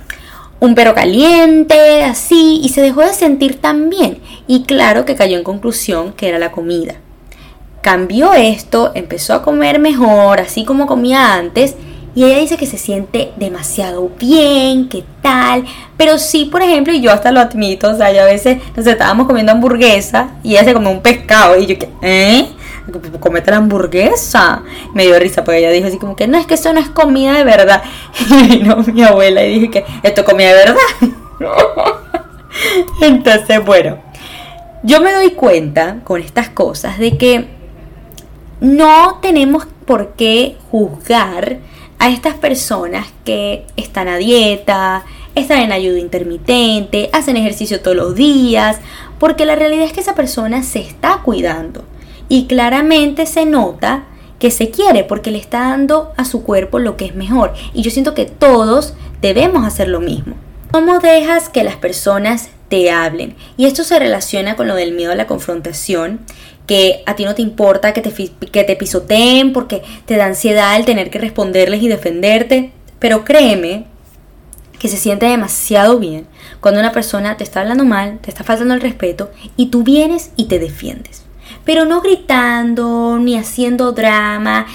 un 0.60 0.74
perro 0.74 0.94
caliente, 0.94 2.02
así, 2.02 2.60
y 2.62 2.68
se 2.70 2.82
dejó 2.82 3.02
de 3.02 3.12
sentir 3.12 3.60
tan 3.60 3.90
bien. 3.90 4.18
Y 4.46 4.62
claro 4.62 5.04
que 5.04 5.14
cayó 5.14 5.38
en 5.38 5.44
conclusión 5.44 6.12
que 6.12 6.28
era 6.28 6.38
la 6.38 6.52
comida. 6.52 6.94
Cambió 7.80 8.34
esto, 8.34 8.92
empezó 8.94 9.34
a 9.34 9.42
comer 9.42 9.78
mejor, 9.78 10.40
así 10.40 10.64
como 10.64 10.86
comía 10.86 11.34
antes, 11.34 11.76
y 12.14 12.24
ella 12.24 12.40
dice 12.40 12.56
que 12.56 12.66
se 12.66 12.78
siente 12.78 13.30
demasiado 13.36 14.10
bien, 14.18 14.88
que 14.88 15.04
tal. 15.22 15.64
Pero 15.96 16.18
sí, 16.18 16.46
por 16.46 16.62
ejemplo, 16.62 16.92
y 16.92 17.00
yo 17.00 17.12
hasta 17.12 17.30
lo 17.30 17.38
admito, 17.38 17.90
o 17.90 17.96
sea, 17.96 18.12
yo 18.12 18.22
a 18.22 18.24
veces 18.24 18.58
nos 18.76 18.86
estábamos 18.86 19.28
comiendo 19.28 19.52
hamburguesa 19.52 20.30
y 20.42 20.52
ella 20.52 20.64
se 20.64 20.74
come 20.74 20.90
un 20.90 21.00
pescado, 21.00 21.56
y 21.56 21.66
yo, 21.66 21.76
¿eh? 22.02 22.48
Comete 23.20 23.50
la 23.50 23.58
hamburguesa. 23.58 24.62
Me 24.94 25.04
dio 25.04 25.18
risa 25.18 25.44
porque 25.44 25.58
ella 25.58 25.70
dijo 25.70 25.88
así 25.88 25.98
como 25.98 26.16
que 26.16 26.26
no, 26.26 26.38
es 26.38 26.46
que 26.46 26.54
eso 26.54 26.72
no 26.72 26.80
es 26.80 26.88
comida 26.88 27.32
de 27.34 27.44
verdad. 27.44 27.82
Y 28.30 28.58
vino 28.58 28.76
mi 28.92 29.02
abuela 29.02 29.44
y 29.44 29.54
dije 29.54 29.70
que 29.70 29.84
esto 30.02 30.22
es 30.22 30.26
comida 30.26 30.48
de 30.48 30.54
verdad. 30.54 30.76
Entonces, 33.00 33.64
bueno, 33.64 33.98
yo 34.82 35.00
me 35.00 35.12
doy 35.12 35.30
cuenta 35.32 36.00
con 36.04 36.20
estas 36.20 36.48
cosas 36.48 36.98
de 36.98 37.16
que 37.16 37.48
no 38.60 39.18
tenemos 39.20 39.66
por 39.84 40.14
qué 40.14 40.56
juzgar 40.70 41.58
a 41.98 42.10
estas 42.10 42.34
personas 42.34 43.06
que 43.24 43.64
están 43.76 44.08
a 44.08 44.16
dieta, 44.16 45.04
están 45.34 45.58
en 45.60 45.72
ayuda 45.72 45.98
intermitente, 45.98 47.10
hacen 47.12 47.36
ejercicio 47.36 47.80
todos 47.80 47.96
los 47.96 48.14
días, 48.14 48.78
porque 49.18 49.44
la 49.44 49.56
realidad 49.56 49.84
es 49.84 49.92
que 49.92 50.00
esa 50.00 50.14
persona 50.14 50.62
se 50.62 50.80
está 50.80 51.20
cuidando 51.24 51.84
y 52.28 52.46
claramente 52.46 53.26
se 53.26 53.46
nota 53.46 54.04
que 54.38 54.50
se 54.50 54.70
quiere 54.70 55.04
porque 55.04 55.30
le 55.30 55.38
está 55.38 55.60
dando 55.60 56.12
a 56.16 56.24
su 56.24 56.42
cuerpo 56.42 56.78
lo 56.78 56.96
que 56.96 57.06
es 57.06 57.14
mejor. 57.14 57.54
Y 57.74 57.82
yo 57.82 57.90
siento 57.90 58.14
que 58.14 58.26
todos 58.26 58.94
debemos 59.20 59.66
hacer 59.66 59.88
lo 59.88 60.00
mismo. 60.00 60.36
¿Cómo 60.70 60.98
dejas 61.00 61.48
que 61.48 61.64
las 61.64 61.76
personas 61.76 62.50
te 62.68 62.90
hablen? 62.90 63.34
Y 63.56 63.66
esto 63.66 63.84
se 63.84 63.98
relaciona 63.98 64.54
con 64.54 64.68
lo 64.68 64.74
del 64.74 64.92
miedo 64.92 65.12
a 65.12 65.16
la 65.16 65.26
confrontación, 65.26 66.20
que 66.66 67.02
a 67.06 67.16
ti 67.16 67.24
no 67.24 67.34
te 67.34 67.42
importa 67.42 67.94
que 67.94 68.02
te, 68.02 68.12
que 68.12 68.64
te 68.64 68.76
pisoteen 68.76 69.52
porque 69.52 69.82
te 70.04 70.16
da 70.16 70.26
ansiedad 70.26 70.76
el 70.76 70.84
tener 70.84 71.10
que 71.10 71.18
responderles 71.18 71.82
y 71.82 71.88
defenderte. 71.88 72.72
Pero 72.98 73.24
créeme 73.24 73.86
que 74.78 74.88
se 74.88 74.96
siente 74.96 75.26
demasiado 75.26 75.98
bien 75.98 76.26
cuando 76.60 76.80
una 76.80 76.92
persona 76.92 77.36
te 77.36 77.44
está 77.44 77.60
hablando 77.60 77.84
mal, 77.84 78.18
te 78.20 78.30
está 78.30 78.44
faltando 78.44 78.74
el 78.74 78.80
respeto 78.80 79.30
y 79.56 79.66
tú 79.66 79.82
vienes 79.82 80.30
y 80.36 80.44
te 80.44 80.58
defiendes. 80.58 81.27
Pero 81.68 81.84
no 81.84 82.00
gritando 82.00 83.18
ni 83.20 83.36
haciendo 83.36 83.92
drama. 83.92 84.66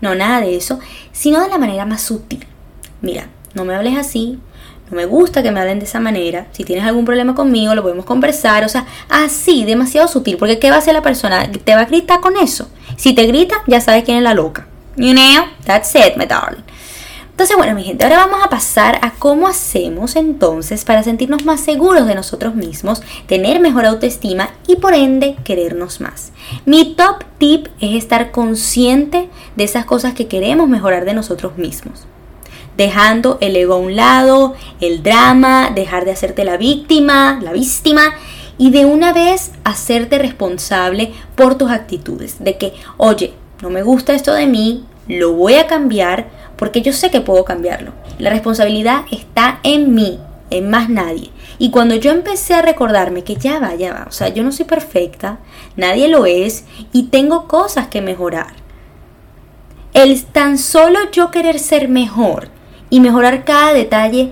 No, 0.00 0.14
nada 0.14 0.40
de 0.40 0.56
eso, 0.56 0.80
sino 1.12 1.42
de 1.42 1.50
la 1.50 1.58
manera 1.58 1.84
más 1.84 2.00
sutil. 2.00 2.46
Mira, 3.02 3.28
no 3.52 3.66
me 3.66 3.74
hables 3.74 3.98
así, 3.98 4.38
no 4.90 4.96
me 4.96 5.04
gusta 5.04 5.42
que 5.42 5.50
me 5.50 5.60
hablen 5.60 5.78
de 5.78 5.84
esa 5.84 6.00
manera. 6.00 6.46
Si 6.52 6.64
tienes 6.64 6.86
algún 6.86 7.04
problema 7.04 7.34
conmigo, 7.34 7.74
lo 7.74 7.82
podemos 7.82 8.06
conversar. 8.06 8.64
O 8.64 8.70
sea, 8.70 8.86
así, 9.10 9.66
demasiado 9.66 10.08
sutil. 10.08 10.38
Porque 10.38 10.58
¿qué 10.58 10.70
va 10.70 10.76
a 10.76 10.78
hacer 10.78 10.94
la 10.94 11.02
persona? 11.02 11.52
¿Te 11.52 11.74
va 11.74 11.82
a 11.82 11.84
gritar 11.84 12.20
con 12.20 12.38
eso? 12.38 12.70
Si 12.96 13.12
te 13.12 13.26
grita, 13.26 13.56
ya 13.66 13.82
sabes 13.82 14.04
quién 14.04 14.16
es 14.16 14.22
la 14.22 14.32
loca. 14.32 14.66
You 14.96 15.12
know? 15.12 15.44
That's 15.66 15.94
it, 15.94 16.16
my 16.16 16.24
darling. 16.24 16.64
Entonces, 17.40 17.56
bueno, 17.56 17.74
mi 17.74 17.84
gente, 17.84 18.04
ahora 18.04 18.26
vamos 18.26 18.44
a 18.44 18.50
pasar 18.50 18.98
a 19.00 19.12
cómo 19.12 19.48
hacemos 19.48 20.14
entonces 20.14 20.84
para 20.84 21.02
sentirnos 21.02 21.46
más 21.46 21.60
seguros 21.60 22.06
de 22.06 22.14
nosotros 22.14 22.54
mismos, 22.54 23.00
tener 23.26 23.60
mejor 23.60 23.86
autoestima 23.86 24.50
y 24.66 24.76
por 24.76 24.92
ende 24.92 25.36
querernos 25.42 26.02
más. 26.02 26.32
Mi 26.66 26.94
top 26.96 27.24
tip 27.38 27.68
es 27.80 27.96
estar 27.96 28.30
consciente 28.30 29.30
de 29.56 29.64
esas 29.64 29.86
cosas 29.86 30.12
que 30.12 30.26
queremos 30.26 30.68
mejorar 30.68 31.06
de 31.06 31.14
nosotros 31.14 31.56
mismos. 31.56 32.04
Dejando 32.76 33.38
el 33.40 33.56
ego 33.56 33.72
a 33.72 33.78
un 33.78 33.96
lado, 33.96 34.52
el 34.82 35.02
drama, 35.02 35.70
dejar 35.74 36.04
de 36.04 36.10
hacerte 36.10 36.44
la 36.44 36.58
víctima, 36.58 37.38
la 37.40 37.54
víctima 37.54 38.16
y 38.58 38.70
de 38.70 38.84
una 38.84 39.14
vez 39.14 39.52
hacerte 39.64 40.18
responsable 40.18 41.14
por 41.36 41.54
tus 41.54 41.70
actitudes. 41.70 42.44
De 42.44 42.58
que, 42.58 42.74
oye, 42.98 43.32
no 43.62 43.70
me 43.70 43.82
gusta 43.82 44.12
esto 44.12 44.34
de 44.34 44.46
mí, 44.46 44.84
lo 45.08 45.32
voy 45.32 45.54
a 45.54 45.66
cambiar 45.66 46.39
porque 46.60 46.82
yo 46.82 46.92
sé 46.92 47.10
que 47.10 47.22
puedo 47.22 47.46
cambiarlo. 47.46 47.94
La 48.18 48.28
responsabilidad 48.28 49.06
está 49.10 49.60
en 49.62 49.94
mí, 49.94 50.20
en 50.50 50.68
más 50.68 50.90
nadie. 50.90 51.30
Y 51.58 51.70
cuando 51.70 51.94
yo 51.94 52.12
empecé 52.12 52.52
a 52.52 52.60
recordarme 52.60 53.24
que 53.24 53.36
ya 53.36 53.58
va, 53.58 53.74
ya 53.76 53.94
va, 53.94 54.04
o 54.06 54.12
sea, 54.12 54.28
yo 54.28 54.42
no 54.42 54.52
soy 54.52 54.66
perfecta, 54.66 55.38
nadie 55.76 56.06
lo 56.06 56.26
es 56.26 56.66
y 56.92 57.04
tengo 57.04 57.48
cosas 57.48 57.86
que 57.86 58.02
mejorar. 58.02 58.52
El 59.94 60.22
tan 60.22 60.58
solo 60.58 60.98
yo 61.10 61.30
querer 61.30 61.58
ser 61.58 61.88
mejor 61.88 62.48
y 62.90 63.00
mejorar 63.00 63.44
cada 63.44 63.72
detalle 63.72 64.30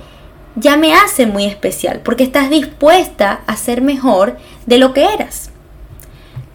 ya 0.55 0.77
me 0.77 0.93
hace 0.93 1.25
muy 1.25 1.47
especial 1.47 2.03
porque 2.05 2.25
estás 2.25 2.51
dispuesta 2.51 3.41
a 3.47 3.57
ser 3.57 3.81
mejor 3.81 4.37
de 4.67 4.77
lo 4.77 4.93
que 4.93 5.15
eras. 5.15 5.51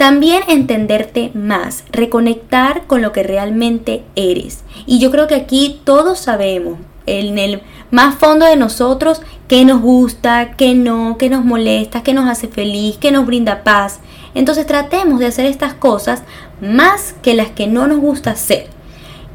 También 0.03 0.43
entenderte 0.49 1.31
más, 1.33 1.85
reconectar 1.89 2.87
con 2.87 3.01
lo 3.01 3.13
que 3.13 3.23
realmente 3.23 4.03
eres. 4.17 4.65
Y 4.85 4.99
yo 4.99 5.11
creo 5.11 5.27
que 5.27 5.35
aquí 5.35 5.79
todos 5.85 6.19
sabemos, 6.19 6.77
en 7.05 7.37
el 7.37 7.61
más 7.89 8.15
fondo 8.15 8.45
de 8.45 8.57
nosotros, 8.57 9.21
qué 9.47 9.63
nos 9.63 9.81
gusta, 9.81 10.55
qué 10.57 10.75
no, 10.75 11.15
qué 11.17 11.29
nos 11.29 11.45
molesta, 11.45 12.03
qué 12.03 12.13
nos 12.13 12.27
hace 12.27 12.49
feliz, 12.49 12.97
qué 12.97 13.13
nos 13.13 13.25
brinda 13.25 13.63
paz. 13.63 14.01
Entonces 14.35 14.67
tratemos 14.67 15.19
de 15.19 15.27
hacer 15.27 15.45
estas 15.45 15.73
cosas 15.73 16.23
más 16.59 17.15
que 17.21 17.33
las 17.33 17.51
que 17.51 17.67
no 17.67 17.87
nos 17.87 17.99
gusta 17.99 18.31
hacer. 18.31 18.67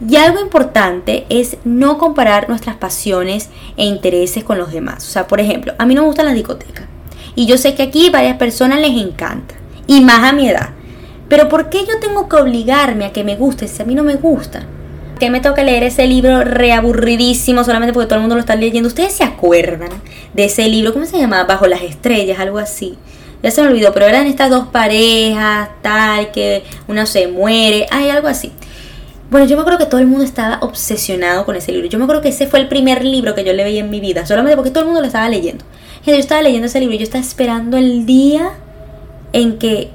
Y 0.07 0.17
algo 0.17 0.39
importante 0.39 1.25
es 1.31 1.57
no 1.65 1.97
comparar 1.97 2.51
nuestras 2.51 2.77
pasiones 2.77 3.49
e 3.79 3.87
intereses 3.87 4.45
con 4.45 4.59
los 4.59 4.71
demás. 4.71 5.09
O 5.09 5.11
sea, 5.11 5.29
por 5.29 5.41
ejemplo, 5.41 5.73
a 5.79 5.87
mí 5.87 5.95
no 5.95 6.03
me 6.03 6.09
gustan 6.09 6.27
las 6.27 6.35
discotecas. 6.35 6.85
Y 7.35 7.47
yo 7.47 7.57
sé 7.57 7.75
que 7.75 7.85
aquí 7.85 8.11
varias 8.11 8.37
personas 8.37 8.81
les 8.81 9.01
encanta 9.03 9.58
y 9.88 10.02
más 10.02 10.23
a 10.23 10.33
mi 10.33 10.49
edad. 10.49 10.68
Pero 11.28 11.49
¿por 11.49 11.68
qué 11.68 11.80
yo 11.80 11.99
tengo 12.00 12.28
que 12.28 12.37
obligarme 12.37 13.07
a 13.07 13.12
que 13.12 13.25
me 13.25 13.35
guste 13.35 13.66
si 13.66 13.83
a 13.83 13.85
mí 13.85 13.97
no 13.97 14.04
me 14.04 14.14
gusta? 14.14 14.62
¿Qué 15.18 15.30
me 15.30 15.40
toca 15.40 15.64
leer 15.64 15.83
ese 15.83 16.07
libro 16.07 16.45
reaburridísimo 16.45 17.64
solamente 17.64 17.92
porque 17.92 18.07
todo 18.07 18.16
el 18.16 18.21
mundo 18.21 18.37
lo 18.37 18.40
está 18.40 18.54
leyendo? 18.54 18.87
¿Ustedes 18.87 19.14
se 19.14 19.25
acuerdan 19.25 19.90
de 20.33 20.45
ese 20.45 20.68
libro? 20.68 20.92
¿Cómo 20.92 21.07
se 21.07 21.18
llamaba? 21.18 21.42
Bajo 21.45 21.66
las 21.66 21.83
estrellas, 21.83 22.38
algo 22.38 22.59
así. 22.59 22.97
Ya 23.42 23.50
se 23.50 23.62
me 23.62 23.68
olvidó, 23.68 23.92
pero 23.92 24.07
eran 24.07 24.26
estas 24.26 24.50
dos 24.50 24.68
parejas, 24.68 25.71
tal, 25.83 26.30
que 26.30 26.62
una 26.87 27.04
se 27.07 27.26
muere, 27.26 27.87
hay 27.90 28.11
algo 28.11 28.28
así. 28.28 28.52
Bueno, 29.30 29.47
yo 29.47 29.57
me 29.57 29.62
acuerdo 29.62 29.78
que 29.78 29.87
todo 29.87 30.00
el 30.00 30.07
mundo 30.07 30.25
estaba 30.25 30.59
obsesionado 30.61 31.45
con 31.45 31.57
ese 31.57 31.73
libro. 31.73 31.88
Yo 31.88 31.99
me 31.99 32.04
acuerdo 32.04 32.23
que 32.23 32.28
ese 32.28 32.47
fue 32.47 32.61
el 32.61 32.68
primer 32.68 33.04
libro 33.04 33.35
que 33.35 33.45
yo 33.45 33.52
le 33.52 33.64
veía 33.64 33.80
en 33.80 33.90
mi 33.90 34.00
vida, 34.00 34.25
solamente 34.25 34.57
porque 34.57 34.71
todo 34.71 34.80
el 34.80 34.87
mundo 34.87 35.00
lo 35.00 35.07
estaba 35.07 35.28
leyendo. 35.28 35.64
Yo 36.07 36.14
estaba 36.14 36.42
leyendo 36.42 36.66
ese 36.66 36.80
libro 36.80 36.95
y 36.95 36.99
yo 36.99 37.04
estaba 37.04 37.23
esperando 37.23 37.76
el 37.76 38.07
día 38.07 38.52
en 39.33 39.59
que, 39.59 39.91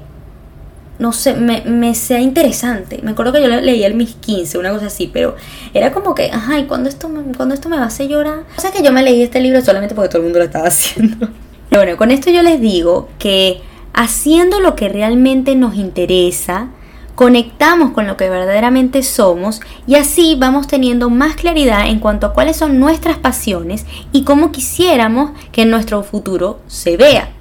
no 0.98 1.12
sé, 1.12 1.34
me, 1.34 1.94
sea 1.94 2.20
interesante. 2.20 3.00
Me 3.02 3.12
acuerdo 3.12 3.32
que 3.32 3.42
yo 3.42 3.48
leía 3.48 3.86
el 3.86 3.94
mis 3.94 4.14
15, 4.14 4.58
una 4.58 4.70
cosa 4.70 4.86
así, 4.86 5.10
pero 5.12 5.36
era 5.72 5.92
como 5.92 6.14
que, 6.14 6.30
ajá, 6.30 6.58
¿y 6.58 6.64
cuando 6.64 6.88
esto, 6.88 7.08
me, 7.08 7.22
cuando 7.36 7.54
esto 7.54 7.68
me 7.68 7.76
va 7.76 7.84
a 7.84 7.86
hacer 7.86 8.08
llorar? 8.08 8.44
O 8.56 8.60
sea 8.60 8.70
que 8.70 8.82
yo 8.82 8.92
me 8.92 9.02
leí 9.02 9.22
este 9.22 9.40
libro 9.40 9.60
solamente 9.60 9.94
porque 9.94 10.08
todo 10.08 10.18
el 10.18 10.24
mundo 10.24 10.38
lo 10.38 10.44
estaba 10.44 10.66
haciendo. 10.68 11.28
bueno, 11.70 11.96
con 11.96 12.10
esto 12.10 12.30
yo 12.30 12.42
les 12.42 12.60
digo 12.60 13.08
que 13.18 13.60
haciendo 13.92 14.60
lo 14.60 14.74
que 14.74 14.88
realmente 14.88 15.54
nos 15.54 15.76
interesa, 15.76 16.68
conectamos 17.14 17.92
con 17.92 18.06
lo 18.06 18.16
que 18.16 18.28
verdaderamente 18.28 19.02
somos 19.02 19.60
y 19.86 19.94
así 19.94 20.36
vamos 20.38 20.66
teniendo 20.66 21.10
más 21.10 21.36
claridad 21.36 21.88
en 21.88 22.00
cuanto 22.00 22.26
a 22.26 22.32
cuáles 22.34 22.56
son 22.56 22.80
nuestras 22.80 23.18
pasiones 23.18 23.86
y 24.12 24.24
cómo 24.24 24.50
quisiéramos 24.52 25.30
que 25.52 25.64
nuestro 25.64 26.02
futuro 26.02 26.60
se 26.66 26.96
vea. 26.96 27.33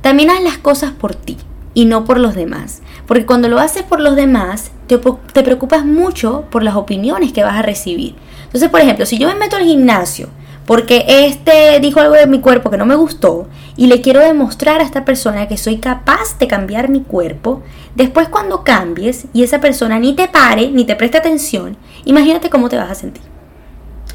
También 0.00 0.30
haz 0.30 0.42
las 0.42 0.58
cosas 0.58 0.92
por 0.92 1.14
ti 1.14 1.36
y 1.74 1.84
no 1.84 2.04
por 2.04 2.18
los 2.18 2.34
demás. 2.34 2.82
Porque 3.06 3.26
cuando 3.26 3.48
lo 3.48 3.58
haces 3.58 3.82
por 3.82 4.00
los 4.00 4.16
demás, 4.16 4.72
te, 4.86 4.98
te, 4.98 5.42
preocupas 5.42 5.84
mucho 5.84 6.46
por 6.50 6.62
las 6.62 6.76
opiniones 6.76 7.32
que 7.32 7.44
vas 7.44 7.56
a 7.56 7.62
recibir. 7.62 8.14
Entonces, 8.44 8.68
por 8.68 8.80
ejemplo, 8.80 9.06
si 9.06 9.18
yo 9.18 9.28
me 9.28 9.34
meto 9.34 9.56
al 9.56 9.64
gimnasio 9.64 10.28
porque 10.68 11.06
este 11.08 11.80
dijo 11.80 11.98
algo 12.00 12.14
de 12.14 12.26
mi 12.26 12.40
cuerpo 12.40 12.68
que 12.68 12.76
no 12.76 12.84
me 12.84 12.94
gustó 12.94 13.48
y 13.74 13.86
le 13.86 14.02
quiero 14.02 14.20
demostrar 14.20 14.82
a 14.82 14.84
esta 14.84 15.06
persona 15.06 15.48
que 15.48 15.56
soy 15.56 15.78
capaz 15.78 16.38
de 16.38 16.46
cambiar 16.46 16.90
mi 16.90 17.00
cuerpo, 17.00 17.62
después 17.94 18.28
cuando 18.28 18.64
cambies 18.64 19.24
y 19.32 19.44
esa 19.44 19.62
persona 19.62 19.98
ni 19.98 20.14
te 20.14 20.28
pare 20.28 20.70
ni 20.70 20.84
te 20.84 20.94
preste 20.94 21.16
atención, 21.16 21.78
imagínate 22.04 22.50
cómo 22.50 22.68
te 22.68 22.76
vas 22.76 22.90
a 22.90 22.94
sentir. 22.94 23.22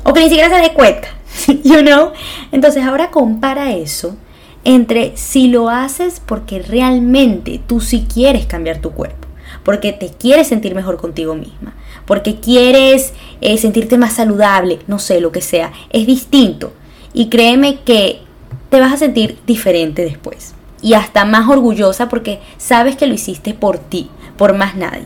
O 0.03 0.13
que 0.13 0.19
ni 0.19 0.29
siquiera 0.29 0.55
se 0.55 0.61
dé 0.61 0.73
cuenta, 0.73 1.07
you 1.63 1.79
know? 1.79 2.11
Entonces 2.51 2.83
ahora 2.83 3.09
compara 3.09 3.71
eso 3.73 4.15
entre 4.63 5.15
si 5.15 5.47
lo 5.47 5.69
haces 5.69 6.21
porque 6.25 6.59
realmente 6.59 7.61
tú 7.65 7.81
sí 7.81 8.05
quieres 8.11 8.45
cambiar 8.45 8.79
tu 8.79 8.91
cuerpo, 8.91 9.27
porque 9.63 9.91
te 9.91 10.09
quieres 10.09 10.47
sentir 10.47 10.75
mejor 10.75 10.97
contigo 10.97 11.35
misma, 11.35 11.73
porque 12.05 12.39
quieres 12.39 13.13
eh, 13.41 13.57
sentirte 13.57 13.97
más 13.97 14.13
saludable, 14.13 14.79
no 14.87 14.99
sé, 14.99 15.19
lo 15.19 15.31
que 15.31 15.41
sea, 15.41 15.71
es 15.89 16.07
distinto. 16.07 16.73
Y 17.13 17.29
créeme 17.29 17.81
que 17.81 18.21
te 18.69 18.79
vas 18.79 18.93
a 18.93 18.97
sentir 18.97 19.37
diferente 19.45 20.03
después. 20.03 20.55
Y 20.81 20.95
hasta 20.95 21.25
más 21.25 21.47
orgullosa 21.47 22.09
porque 22.09 22.39
sabes 22.57 22.95
que 22.95 23.07
lo 23.07 23.13
hiciste 23.13 23.53
por 23.53 23.77
ti, 23.77 24.09
por 24.35 24.57
más 24.57 24.75
nadie. 24.75 25.05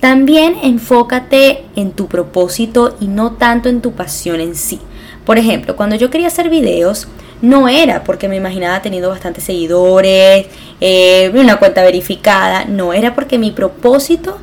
También 0.00 0.56
enfócate 0.62 1.64
en 1.76 1.92
tu 1.92 2.06
propósito 2.06 2.96
y 3.00 3.06
no 3.06 3.32
tanto 3.32 3.68
en 3.68 3.82
tu 3.82 3.92
pasión 3.92 4.40
en 4.40 4.54
sí. 4.54 4.80
Por 5.24 5.38
ejemplo, 5.38 5.76
cuando 5.76 5.96
yo 5.96 6.10
quería 6.10 6.28
hacer 6.28 6.48
videos, 6.48 7.06
no 7.42 7.68
era 7.68 8.04
porque 8.04 8.28
me 8.28 8.36
imaginaba 8.36 8.82
teniendo 8.82 9.08
bastantes 9.08 9.44
seguidores, 9.44 10.46
eh, 10.80 11.30
una 11.34 11.56
cuenta 11.58 11.82
verificada, 11.82 12.64
no, 12.64 12.92
era 12.92 13.14
porque 13.14 13.38
mi 13.38 13.50
propósito 13.50 14.38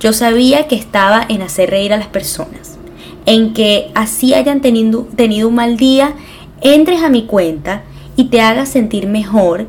yo 0.00 0.12
sabía 0.12 0.66
que 0.66 0.74
estaba 0.74 1.24
en 1.28 1.42
hacer 1.42 1.70
reír 1.70 1.92
a 1.92 1.96
las 1.96 2.08
personas, 2.08 2.78
en 3.24 3.54
que 3.54 3.90
así 3.94 4.34
hayan 4.34 4.60
tenido, 4.60 5.06
tenido 5.16 5.48
un 5.48 5.54
mal 5.54 5.76
día, 5.76 6.14
entres 6.60 7.02
a 7.02 7.08
mi 7.08 7.24
cuenta 7.24 7.82
y 8.16 8.24
te 8.24 8.40
hagas 8.40 8.68
sentir 8.68 9.06
mejor 9.06 9.66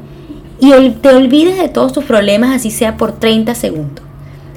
y 0.60 0.72
te 0.90 1.10
olvides 1.10 1.58
de 1.58 1.70
todos 1.70 1.94
tus 1.94 2.04
problemas, 2.04 2.56
así 2.56 2.72
sea 2.72 2.98
por 2.98 3.14
30 3.14 3.54
segundos. 3.56 4.04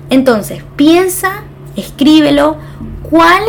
Entonces, 0.09 0.62
piensa, 0.76 1.45
escríbelo, 1.75 2.56
¿cuál, 3.02 3.42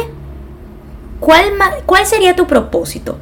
cuál, 1.19 1.45
cuál 1.85 2.05
sería 2.05 2.35
tu 2.35 2.47
propósito? 2.47 3.17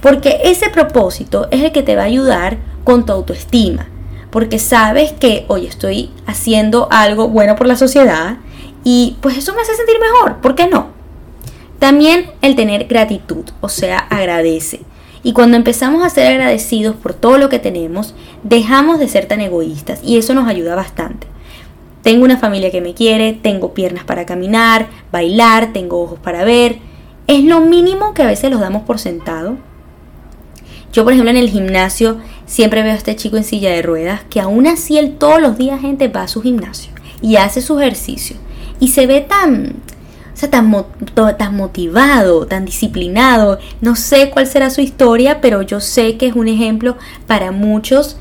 Porque 0.00 0.40
ese 0.44 0.70
propósito 0.70 1.48
es 1.50 1.62
el 1.62 1.72
que 1.72 1.82
te 1.82 1.96
va 1.96 2.02
a 2.02 2.06
ayudar 2.06 2.58
con 2.84 3.04
tu 3.04 3.12
autoestima. 3.12 3.88
Porque 4.30 4.58
sabes 4.58 5.12
que, 5.12 5.44
oye, 5.48 5.68
estoy 5.68 6.10
haciendo 6.26 6.88
algo 6.90 7.28
bueno 7.28 7.56
por 7.56 7.66
la 7.66 7.76
sociedad 7.76 8.36
y 8.84 9.16
pues 9.20 9.36
eso 9.36 9.54
me 9.54 9.62
hace 9.62 9.74
sentir 9.74 9.96
mejor. 10.00 10.40
¿Por 10.40 10.54
qué 10.54 10.68
no? 10.68 10.88
También 11.78 12.30
el 12.42 12.56
tener 12.56 12.86
gratitud, 12.86 13.44
o 13.60 13.68
sea, 13.68 13.98
agradece. 13.98 14.80
Y 15.22 15.32
cuando 15.32 15.56
empezamos 15.56 16.04
a 16.04 16.10
ser 16.10 16.28
agradecidos 16.28 16.96
por 16.96 17.12
todo 17.12 17.38
lo 17.38 17.48
que 17.48 17.58
tenemos, 17.58 18.14
dejamos 18.42 18.98
de 18.98 19.08
ser 19.08 19.26
tan 19.26 19.40
egoístas 19.40 20.00
y 20.02 20.16
eso 20.16 20.34
nos 20.34 20.48
ayuda 20.48 20.74
bastante. 20.74 21.26
Tengo 22.02 22.24
una 22.24 22.38
familia 22.38 22.70
que 22.70 22.80
me 22.80 22.94
quiere, 22.94 23.34
tengo 23.34 23.74
piernas 23.74 24.04
para 24.04 24.24
caminar, 24.24 24.88
bailar, 25.12 25.72
tengo 25.72 26.00
ojos 26.00 26.18
para 26.18 26.44
ver. 26.44 26.78
Es 27.26 27.44
lo 27.44 27.60
mínimo 27.60 28.14
que 28.14 28.22
a 28.22 28.26
veces 28.26 28.50
los 28.50 28.60
damos 28.60 28.82
por 28.82 28.98
sentado. 28.98 29.58
Yo, 30.92 31.04
por 31.04 31.12
ejemplo, 31.12 31.30
en 31.30 31.36
el 31.36 31.50
gimnasio 31.50 32.18
siempre 32.46 32.82
veo 32.82 32.92
a 32.92 32.96
este 32.96 33.16
chico 33.16 33.36
en 33.36 33.44
silla 33.44 33.70
de 33.70 33.82
ruedas 33.82 34.22
que 34.28 34.40
aún 34.40 34.66
así 34.66 34.98
él 34.98 35.16
todos 35.18 35.40
los 35.40 35.56
días 35.56 35.80
gente 35.80 36.08
va 36.08 36.22
a 36.22 36.28
su 36.28 36.42
gimnasio 36.42 36.92
y 37.22 37.36
hace 37.36 37.62
su 37.62 37.78
ejercicio 37.78 38.36
y 38.80 38.88
se 38.88 39.06
ve 39.06 39.20
tan 39.20 39.76
sea, 40.40 40.50
tan, 40.50 40.86
tan 41.38 41.56
motivado, 41.56 42.46
tan 42.46 42.64
disciplinado. 42.64 43.58
No 43.80 43.94
sé 43.96 44.30
cuál 44.30 44.46
será 44.46 44.70
su 44.70 44.80
historia, 44.80 45.40
pero 45.40 45.62
yo 45.62 45.80
sé 45.80 46.16
que 46.16 46.26
es 46.26 46.34
un 46.34 46.48
ejemplo 46.48 46.96
para 47.26 47.52
muchos. 47.52 48.16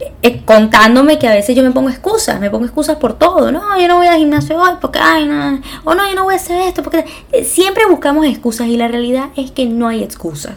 Eh, 0.00 0.12
eh, 0.22 0.42
contándome 0.44 1.18
que 1.18 1.28
a 1.28 1.32
veces 1.32 1.56
yo 1.56 1.62
me 1.62 1.70
pongo 1.70 1.88
excusas, 1.88 2.40
me 2.40 2.50
pongo 2.50 2.64
excusas 2.64 2.96
por 2.96 3.14
todo. 3.14 3.50
No, 3.52 3.78
yo 3.80 3.88
no 3.88 3.96
voy 3.96 4.06
al 4.06 4.18
gimnasio 4.18 4.60
hoy 4.60 4.72
porque, 4.80 4.98
ay, 5.00 5.26
no. 5.26 5.60
O 5.84 5.94
no, 5.94 6.08
yo 6.08 6.14
no 6.14 6.24
voy 6.24 6.34
a 6.34 6.36
hacer 6.36 6.60
esto 6.62 6.82
porque. 6.82 7.04
Eh, 7.32 7.44
siempre 7.44 7.86
buscamos 7.86 8.26
excusas 8.26 8.66
y 8.68 8.76
la 8.76 8.88
realidad 8.88 9.30
es 9.36 9.50
que 9.50 9.66
no 9.66 9.88
hay 9.88 10.02
excusas. 10.02 10.54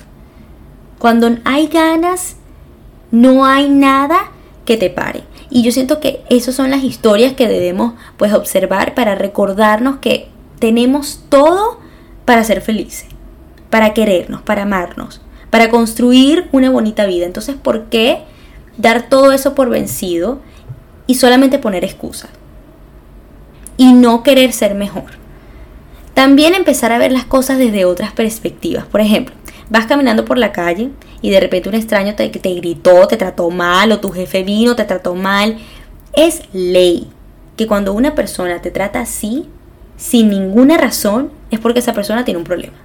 Cuando 1.05 1.37
hay 1.43 1.67
ganas, 1.67 2.35
no 3.11 3.45
hay 3.45 3.69
nada 3.69 4.31
que 4.65 4.75
te 4.75 4.89
pare. 4.89 5.21
Y 5.51 5.61
yo 5.61 5.71
siento 5.71 5.99
que 5.99 6.23
esas 6.31 6.55
son 6.55 6.71
las 6.71 6.83
historias 6.83 7.33
que 7.33 7.47
debemos 7.47 7.93
pues 8.17 8.33
observar 8.33 8.95
para 8.95 9.13
recordarnos 9.13 9.97
que 9.97 10.29
tenemos 10.57 11.23
todo 11.29 11.79
para 12.25 12.43
ser 12.43 12.59
felices, 12.61 13.05
para 13.69 13.93
querernos, 13.93 14.41
para 14.41 14.63
amarnos, 14.63 15.21
para 15.51 15.69
construir 15.69 16.49
una 16.51 16.71
bonita 16.71 17.05
vida. 17.05 17.27
Entonces, 17.27 17.53
¿por 17.53 17.83
qué 17.83 18.23
dar 18.77 19.07
todo 19.07 19.31
eso 19.31 19.53
por 19.53 19.69
vencido 19.69 20.39
y 21.05 21.13
solamente 21.13 21.59
poner 21.59 21.83
excusas? 21.83 22.31
Y 23.77 23.93
no 23.93 24.23
querer 24.23 24.53
ser 24.53 24.73
mejor. 24.73 25.11
También 26.15 26.55
empezar 26.55 26.91
a 26.91 26.97
ver 26.97 27.11
las 27.11 27.25
cosas 27.25 27.59
desde 27.59 27.85
otras 27.85 28.11
perspectivas. 28.11 28.87
Por 28.87 29.01
ejemplo, 29.01 29.35
vas 29.69 29.85
caminando 29.85 30.25
por 30.25 30.37
la 30.37 30.51
calle 30.51 30.91
y 31.21 31.29
de 31.29 31.39
repente 31.39 31.69
un 31.69 31.75
extraño 31.75 32.15
te, 32.15 32.29
te 32.29 32.53
gritó, 32.53 33.07
te 33.07 33.17
trató 33.17 33.49
mal 33.49 33.91
o 33.91 33.99
tu 33.99 34.09
jefe 34.09 34.43
vino, 34.43 34.75
te 34.75 34.85
trató 34.85 35.15
mal. 35.15 35.57
Es 36.13 36.41
ley 36.53 37.09
que 37.55 37.67
cuando 37.67 37.93
una 37.93 38.15
persona 38.15 38.61
te 38.61 38.71
trata 38.71 38.99
así, 38.99 39.47
sin 39.97 40.29
ninguna 40.29 40.77
razón, 40.77 41.31
es 41.51 41.59
porque 41.59 41.79
esa 41.79 41.93
persona 41.93 42.25
tiene 42.25 42.37
un 42.37 42.43
problema. 42.43 42.75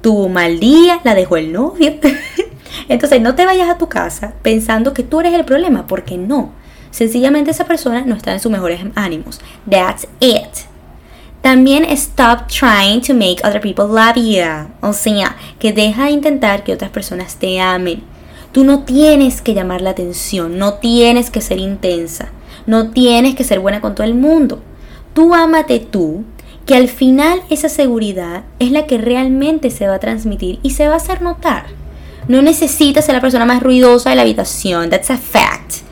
Tuvo 0.00 0.28
mal 0.28 0.60
día, 0.60 1.00
la 1.04 1.14
dejó 1.14 1.36
el 1.36 1.52
novio. 1.52 1.94
Entonces 2.88 3.20
no 3.20 3.34
te 3.34 3.46
vayas 3.46 3.68
a 3.68 3.78
tu 3.78 3.88
casa 3.88 4.34
pensando 4.42 4.92
que 4.92 5.02
tú 5.02 5.20
eres 5.20 5.34
el 5.34 5.44
problema, 5.44 5.86
porque 5.86 6.18
no. 6.18 6.52
Sencillamente 6.90 7.50
esa 7.50 7.64
persona 7.64 8.04
no 8.06 8.14
está 8.14 8.32
en 8.32 8.40
sus 8.40 8.52
mejores 8.52 8.80
ánimos. 8.94 9.40
That's 9.68 10.06
it. 10.20 10.73
También 11.44 11.84
stop 11.90 12.48
trying 12.48 13.02
to 13.02 13.12
make 13.12 13.42
other 13.44 13.60
people 13.60 13.84
love 13.84 14.16
you. 14.16 14.66
O 14.80 14.94
sea, 14.94 15.36
que 15.58 15.74
deja 15.74 16.06
de 16.06 16.12
intentar 16.12 16.64
que 16.64 16.72
otras 16.72 16.90
personas 16.90 17.36
te 17.36 17.60
amen. 17.60 18.02
Tú 18.50 18.64
no 18.64 18.84
tienes 18.84 19.42
que 19.42 19.52
llamar 19.52 19.82
la 19.82 19.90
atención, 19.90 20.56
no 20.56 20.78
tienes 20.78 21.28
que 21.28 21.42
ser 21.42 21.58
intensa, 21.58 22.30
no 22.64 22.92
tienes 22.92 23.34
que 23.34 23.44
ser 23.44 23.60
buena 23.60 23.82
con 23.82 23.94
todo 23.94 24.06
el 24.06 24.14
mundo. 24.14 24.62
Tú 25.12 25.34
ámate 25.34 25.80
tú 25.80 26.24
que 26.64 26.76
al 26.76 26.88
final 26.88 27.42
esa 27.50 27.68
seguridad 27.68 28.44
es 28.58 28.70
la 28.70 28.86
que 28.86 28.96
realmente 28.96 29.70
se 29.70 29.86
va 29.86 29.96
a 29.96 30.00
transmitir 30.00 30.60
y 30.62 30.70
se 30.70 30.88
va 30.88 30.94
a 30.94 30.96
hacer 30.96 31.20
notar. 31.20 31.66
No 32.26 32.40
necesitas 32.40 33.04
ser 33.04 33.16
la 33.16 33.20
persona 33.20 33.44
más 33.44 33.62
ruidosa 33.62 34.08
de 34.08 34.16
la 34.16 34.22
habitación, 34.22 34.88
that's 34.88 35.10
a 35.10 35.18
fact. 35.18 35.83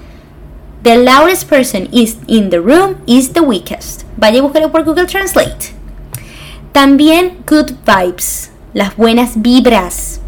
The 0.82 0.96
loudest 0.96 1.48
person 1.48 1.88
is 1.92 2.16
in 2.26 2.50
the 2.50 2.60
room 2.60 2.96
is 3.06 3.32
the 3.34 3.40
weakest. 3.40 4.04
Vaya 4.16 4.40
a 4.40 4.42
buscarlo 4.42 4.72
por 4.72 4.82
Google 4.82 5.06
Translate. 5.06 5.72
También 6.72 7.44
good 7.46 7.70
vibes, 7.86 8.50
las 8.74 8.96
buenas 8.96 9.40
vibras. 9.40 10.20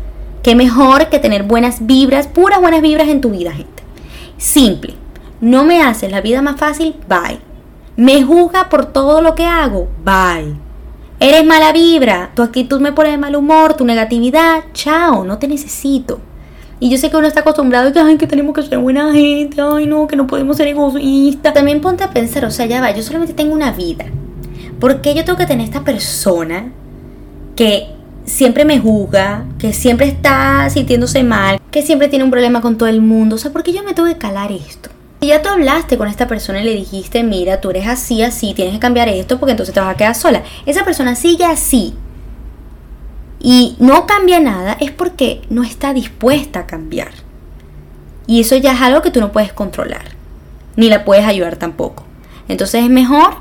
Qué 0.45 0.55
mejor 0.55 1.09
que 1.09 1.19
tener 1.19 1.43
buenas 1.43 1.85
vibras, 1.87 2.29
puras 2.29 2.61
buenas 2.61 2.83
vibras 2.83 3.09
en 3.09 3.21
tu 3.21 3.31
vida, 3.31 3.51
gente. 3.51 3.83
Simple. 4.39 4.95
No 5.41 5.65
me 5.65 5.83
haces 5.83 6.13
la 6.13 6.21
vida 6.21 6.41
más 6.41 6.57
fácil, 6.57 6.95
bye. 7.09 7.41
Me 7.97 8.23
juzga 8.23 8.69
por 8.69 8.87
todo 8.87 9.23
lo 9.23 9.35
que 9.35 9.47
hago. 9.47 9.89
Bye. 10.05 10.55
Eres 11.19 11.45
mala 11.45 11.73
vibra. 11.73 12.31
Tu 12.37 12.43
actitud 12.43 12.81
me 12.81 12.93
pone 12.93 13.11
de 13.11 13.19
mal 13.19 13.35
humor, 13.35 13.75
tu 13.75 13.85
negatividad. 13.85 14.65
Chao, 14.73 15.25
no 15.25 15.39
te 15.39 15.49
necesito. 15.49 16.21
Y 16.81 16.91
yo 16.91 16.99
sé 16.99 17.11
que 17.11 17.17
uno 17.17 17.27
está 17.27 17.41
acostumbrado 17.41 17.89
a 17.89 17.93
que, 17.93 18.01
ay, 18.01 18.17
que 18.17 18.27
tenemos 18.27 18.55
que 18.55 18.63
ser 18.63 18.79
buena 18.79 19.13
gente, 19.13 19.61
ay, 19.61 19.87
no, 19.87 20.07
que 20.07 20.17
no 20.17 20.27
podemos 20.27 20.57
ser 20.57 20.69
egoístas. 20.69 21.55
También 21.55 21.81
ponte 21.81 22.05
a 22.05 22.11
pensar, 22.11 22.45
o 22.45 22.51
sea, 22.51 22.67
ya 22.67 22.81
va, 22.81 22.91
yo 22.91 23.03
solamente 23.03 23.35
tengo 23.35 23.55
una 23.55 23.73
vida. 23.73 24.07
¿Por 24.81 25.01
qué 25.01 25.15
yo 25.15 25.25
tengo 25.25 25.39
que 25.39 25.47
tener 25.47 25.65
esta 25.65 25.83
persona 25.83 26.73
que 27.57 27.87
siempre 28.25 28.65
me 28.65 28.81
juzga, 28.81 29.45
que 29.59 29.73
siempre 29.73 30.07
está 30.09 30.69
sintiéndose 30.69 31.23
mal, 31.23 31.61
que 31.71 31.83
siempre 31.83 32.09
tiene 32.09 32.25
un 32.25 32.31
problema 32.31 32.61
con 32.61 32.77
todo 32.77 32.89
el 32.89 33.01
mundo? 33.01 33.37
O 33.37 33.39
sea, 33.39 33.53
¿por 33.53 33.63
qué 33.63 33.73
yo 33.73 33.83
me 33.85 33.95
tengo 33.95 34.09
que 34.09 34.19
calar 34.19 34.51
esto? 34.51 34.91
Si 35.21 35.29
ya 35.29 35.41
tú 35.41 35.49
hablaste 35.49 35.97
con 35.97 36.09
esta 36.09 36.27
persona 36.27 36.61
y 36.61 36.65
le 36.65 36.75
dijiste, 36.75 37.23
mira, 37.23 37.61
tú 37.61 37.71
eres 37.71 37.87
así, 37.87 38.23
así, 38.23 38.53
tienes 38.53 38.75
que 38.75 38.81
cambiar 38.81 39.09
esto 39.09 39.39
porque 39.39 39.53
entonces 39.53 39.75
te 39.75 39.81
vas 39.81 39.95
a 39.95 39.97
quedar 39.97 40.15
sola. 40.15 40.43
Esa 40.67 40.85
persona 40.85 41.15
sigue 41.15 41.45
así 41.45 41.95
y 43.47 43.77
no 43.79 44.07
cambia 44.07 44.41
nada, 44.41 44.75
es 44.81 44.91
porque 44.91 45.43
no 45.51 45.65
está 45.65 45.93
dispuesta 45.93 46.61
a 46.61 46.67
cambiar. 46.67 47.11
Y 48.27 48.41
eso 48.41 48.57
ya 48.57 48.73
es 48.73 48.81
algo 48.81 49.03
que 49.03 49.11
tú 49.11 49.21
no 49.21 49.33
puedes 49.33 49.53
controlar, 49.53 50.07
ni 50.77 50.89
la 50.89 51.05
puedes 51.05 51.27
ayudar 51.27 51.57
tampoco. 51.57 52.05
Entonces 52.49 52.83
es 52.83 52.89
mejor, 52.89 53.35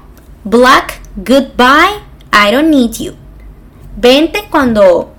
black, 0.43 0.99
goodbye, 1.15 2.01
I 2.33 2.51
don't 2.51 2.67
need 2.67 2.91
you. 2.99 3.13
Vente 3.95 4.43
cuando 4.49 5.13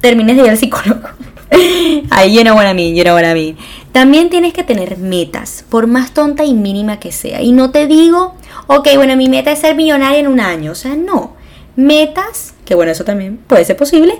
termines 0.00 0.36
de 0.36 0.42
ir 0.42 0.50
al 0.50 0.58
psicólogo. 0.58 1.08
Ahí 2.10 2.34
you 2.34 2.42
know 2.42 2.56
what 2.56 2.68
I 2.68 2.74
mean, 2.74 2.96
you 2.96 3.04
know 3.04 3.14
what 3.14 3.24
I 3.24 3.34
mean. 3.34 3.56
También 3.92 4.28
tienes 4.28 4.52
que 4.52 4.64
tener 4.64 4.98
metas, 4.98 5.64
por 5.68 5.86
más 5.86 6.10
tonta 6.10 6.44
y 6.44 6.52
mínima 6.52 6.98
que 6.98 7.12
sea. 7.12 7.42
Y 7.42 7.52
no 7.52 7.70
te 7.70 7.86
digo, 7.86 8.34
ok, 8.66 8.88
bueno, 8.96 9.16
mi 9.16 9.28
meta 9.28 9.52
es 9.52 9.60
ser 9.60 9.76
millonaria 9.76 10.18
en 10.18 10.26
un 10.26 10.40
año. 10.40 10.72
O 10.72 10.76
sea, 10.76 10.96
no. 10.96 11.38
Metas, 11.76 12.54
que 12.64 12.74
bueno, 12.74 12.92
eso 12.92 13.04
también 13.04 13.38
puede 13.38 13.64
ser 13.64 13.76
posible, 13.76 14.14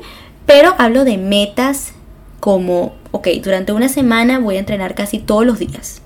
pero 0.46 0.74
hablo 0.78 1.04
de 1.04 1.18
metas 1.18 1.92
como, 2.40 2.94
ok, 3.12 3.28
durante 3.42 3.72
una 3.72 3.88
semana 3.88 4.38
voy 4.38 4.56
a 4.56 4.60
entrenar 4.60 4.94
casi 4.94 5.18
todos 5.18 5.44
los 5.44 5.58
días. 5.58 6.02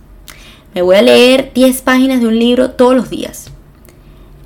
Me 0.75 0.83
voy 0.83 0.97
a 0.97 1.03
leer 1.03 1.53
10 1.55 1.83
páginas 1.83 2.21
de 2.21 2.27
un 2.27 2.39
libro 2.39 2.73
todos 2.73 2.97
los 2.97 3.09
días. 3.09 3.51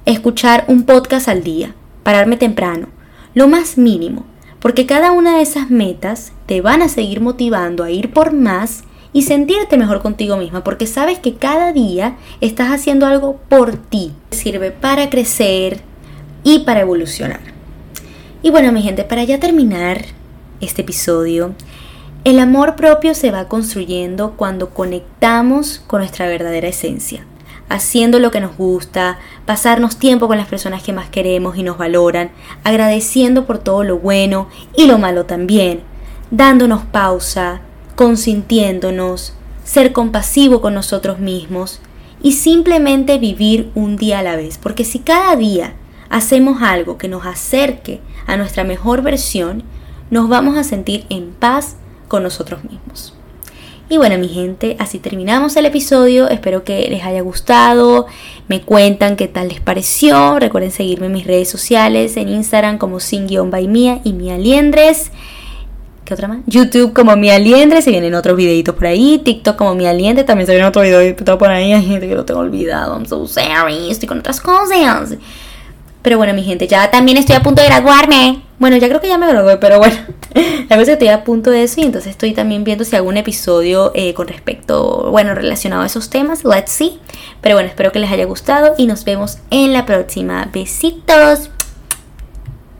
Escuchar 0.04 0.64
un 0.68 0.84
podcast 0.84 1.28
al 1.28 1.42
día. 1.42 1.74
Pararme 2.02 2.37
temprano. 2.37 2.88
Lo 3.34 3.48
más 3.48 3.78
mínimo. 3.78 4.26
Porque 4.61 4.87
cada 4.87 5.12
una 5.12 5.37
de 5.37 5.42
esas 5.42 5.70
metas 5.70 6.32
te 6.46 6.61
van 6.61 6.82
a 6.82 6.88
seguir 6.88 7.20
motivando 7.20 7.82
a 7.84 7.90
ir 7.90 8.12
por 8.12 8.32
más 8.32 8.84
y 9.12 9.22
sentirte 9.22 9.78
mejor 9.78 10.02
contigo 10.02 10.37
misma, 10.37 10.62
porque 10.64 10.87
sabes 10.87 11.18
que 11.18 11.34
cada 11.34 11.72
día 11.72 12.16
estás 12.40 12.70
haciendo 12.70 13.06
algo 13.06 13.38
por 13.48 13.76
ti. 13.76 14.12
Sirve 14.30 14.70
para 14.70 15.08
crecer 15.08 15.80
y 16.48 16.61
para 16.61 16.80
evolucionar. 16.80 17.40
Y 18.42 18.50
bueno, 18.50 18.72
mi 18.72 18.80
gente, 18.80 19.04
para 19.04 19.22
ya 19.22 19.38
terminar 19.38 20.06
este 20.62 20.80
episodio, 20.80 21.52
el 22.24 22.38
amor 22.38 22.74
propio 22.74 23.14
se 23.14 23.30
va 23.30 23.48
construyendo 23.48 24.32
cuando 24.34 24.70
conectamos 24.70 25.82
con 25.87 26.00
nuestra 26.00 26.26
verdadera 26.26 26.68
esencia, 26.68 27.26
haciendo 27.68 28.18
lo 28.18 28.30
que 28.30 28.40
nos 28.40 28.56
gusta, 28.56 29.18
pasarnos 29.44 29.98
tiempo 29.98 30.26
con 30.26 30.38
las 30.38 30.46
personas 30.46 30.82
que 30.82 30.94
más 30.94 31.11
queremos 31.11 31.58
y 31.58 31.62
nos 31.62 31.76
valoran, 31.76 32.30
agradeciendo 32.64 33.44
por 33.44 33.58
todo 33.58 33.84
lo 33.84 33.98
bueno 33.98 34.48
y 34.74 34.87
lo 34.87 34.96
malo 34.96 35.26
también, 35.26 35.82
dándonos 36.30 36.82
pausa, 36.87 37.61
consintiéndonos, 37.94 39.34
ser 39.64 39.92
compasivo 39.92 40.62
con 40.62 40.72
nosotros 40.72 41.18
mismos 41.18 41.80
y 42.22 42.32
simplemente 42.32 43.18
vivir 43.18 43.70
un 43.74 43.98
día 43.98 44.20
a 44.20 44.22
la 44.22 44.37
vez. 44.37 44.56
Porque 44.56 44.84
si 44.84 45.00
cada 45.00 45.37
día 45.37 45.74
hacemos 46.11 46.62
algo 46.62 46.99
que 46.99 47.09
nos 47.09 47.27
acerque 47.27 48.01
a 48.27 48.37
nuestra 48.37 48.64
mejor 48.64 49.03
versión, 49.03 49.62
nos 50.11 50.29
vamos 50.29 50.57
a 50.57 50.64
sentir 50.64 51.05
en 51.11 51.33
paz 51.33 51.77
con 52.09 52.23
nosotros 52.23 52.64
mismos. 52.64 53.14
Y 53.90 53.97
bueno, 53.97 54.18
mi 54.18 54.29
gente, 54.29 54.77
así 54.79 54.99
terminamos 54.99 55.57
el 55.57 55.64
episodio. 55.64 56.29
Espero 56.29 56.62
que 56.62 56.88
les 56.90 57.05
haya 57.05 57.23
gustado. 57.23 58.07
Me 58.47 58.61
cuentan 58.61 59.16
qué 59.16 59.29
tal 59.29 59.49
les 59.49 59.61
pareció. 59.61 60.38
Recuerden 60.38 60.71
seguirme 60.71 61.07
en 61.07 61.12
mis 61.12 61.27
redes 61.27 61.49
sociales, 61.49 62.18
en 62.18 62.29
Instagram 62.29 62.77
como 62.77 63.01
sin 63.01 63.27
by 63.51 63.66
mía 63.66 64.01
y 64.05 64.12
Mia 64.12 64.37
Liendres. 64.37 65.11
¿Qué 66.05 66.14
otra 66.14 66.29
más? 66.29 66.38
YouTube 66.47 66.92
como 66.92 67.16
Mi 67.16 67.31
Aliendre, 67.31 67.83
se 67.83 67.90
vienen 67.90 68.14
otros 68.14 68.37
videitos 68.37 68.75
por 68.75 68.87
ahí. 68.87 69.21
TikTok 69.25 69.57
como 69.57 69.75
Mi 69.75 69.87
Aliendre, 69.87 70.25
también 70.25 70.47
se 70.47 70.53
viene 70.53 70.66
otro 70.66 70.83
video 70.83 71.14
por 71.38 71.51
ahí. 71.51 71.73
Hay 71.73 71.85
gente 71.85 72.09
que 72.09 72.14
lo 72.14 72.27
tengo 72.27 72.40
olvidado. 72.40 72.94
I'm 72.94 73.07
so 73.07 73.27
sorry. 73.27 73.90
Estoy 73.90 74.09
con 74.09 74.18
otras 74.18 74.40
cosas. 74.40 75.16
Pero 76.02 76.16
bueno, 76.16 76.32
mi 76.32 76.42
gente, 76.42 76.66
ya 76.66 76.90
también 76.90 77.16
estoy 77.18 77.37
a 77.37 77.42
punto 77.42 77.62
de 77.62 77.68
graduarme. 77.68 78.42
Bueno, 78.58 78.76
ya 78.76 78.88
creo 78.88 79.00
que 79.00 79.08
ya 79.08 79.18
me 79.18 79.28
gradué, 79.28 79.56
pero 79.56 79.78
bueno. 79.78 79.96
La 80.68 80.76
cosa 80.76 80.87
que 80.87 80.92
estoy 80.92 81.08
a 81.08 81.24
punto 81.24 81.50
de 81.50 81.62
eso 81.62 81.80
y 81.80 81.84
entonces 81.84 82.11
estoy 82.11 82.32
también 82.32 82.64
viendo 82.64 82.84
si 82.84 82.96
hago 82.96 83.08
un 83.08 83.16
episodio 83.16 83.92
eh, 83.94 84.14
con 84.14 84.28
respecto, 84.28 85.11
bueno, 85.11 85.34
relacionado 85.34 85.82
a 85.82 85.87
esos 85.87 86.11
temas. 86.11 86.44
Let's 86.44 86.72
see. 86.72 87.00
Pero 87.40 87.56
bueno, 87.56 87.68
espero 87.68 87.92
que 87.92 87.98
les 87.98 88.11
haya 88.11 88.24
gustado 88.24 88.74
y 88.76 88.87
nos 88.87 89.04
vemos 89.04 89.38
en 89.50 89.72
la 89.72 89.87
próxima. 89.87 90.48
Besitos. 90.52 91.50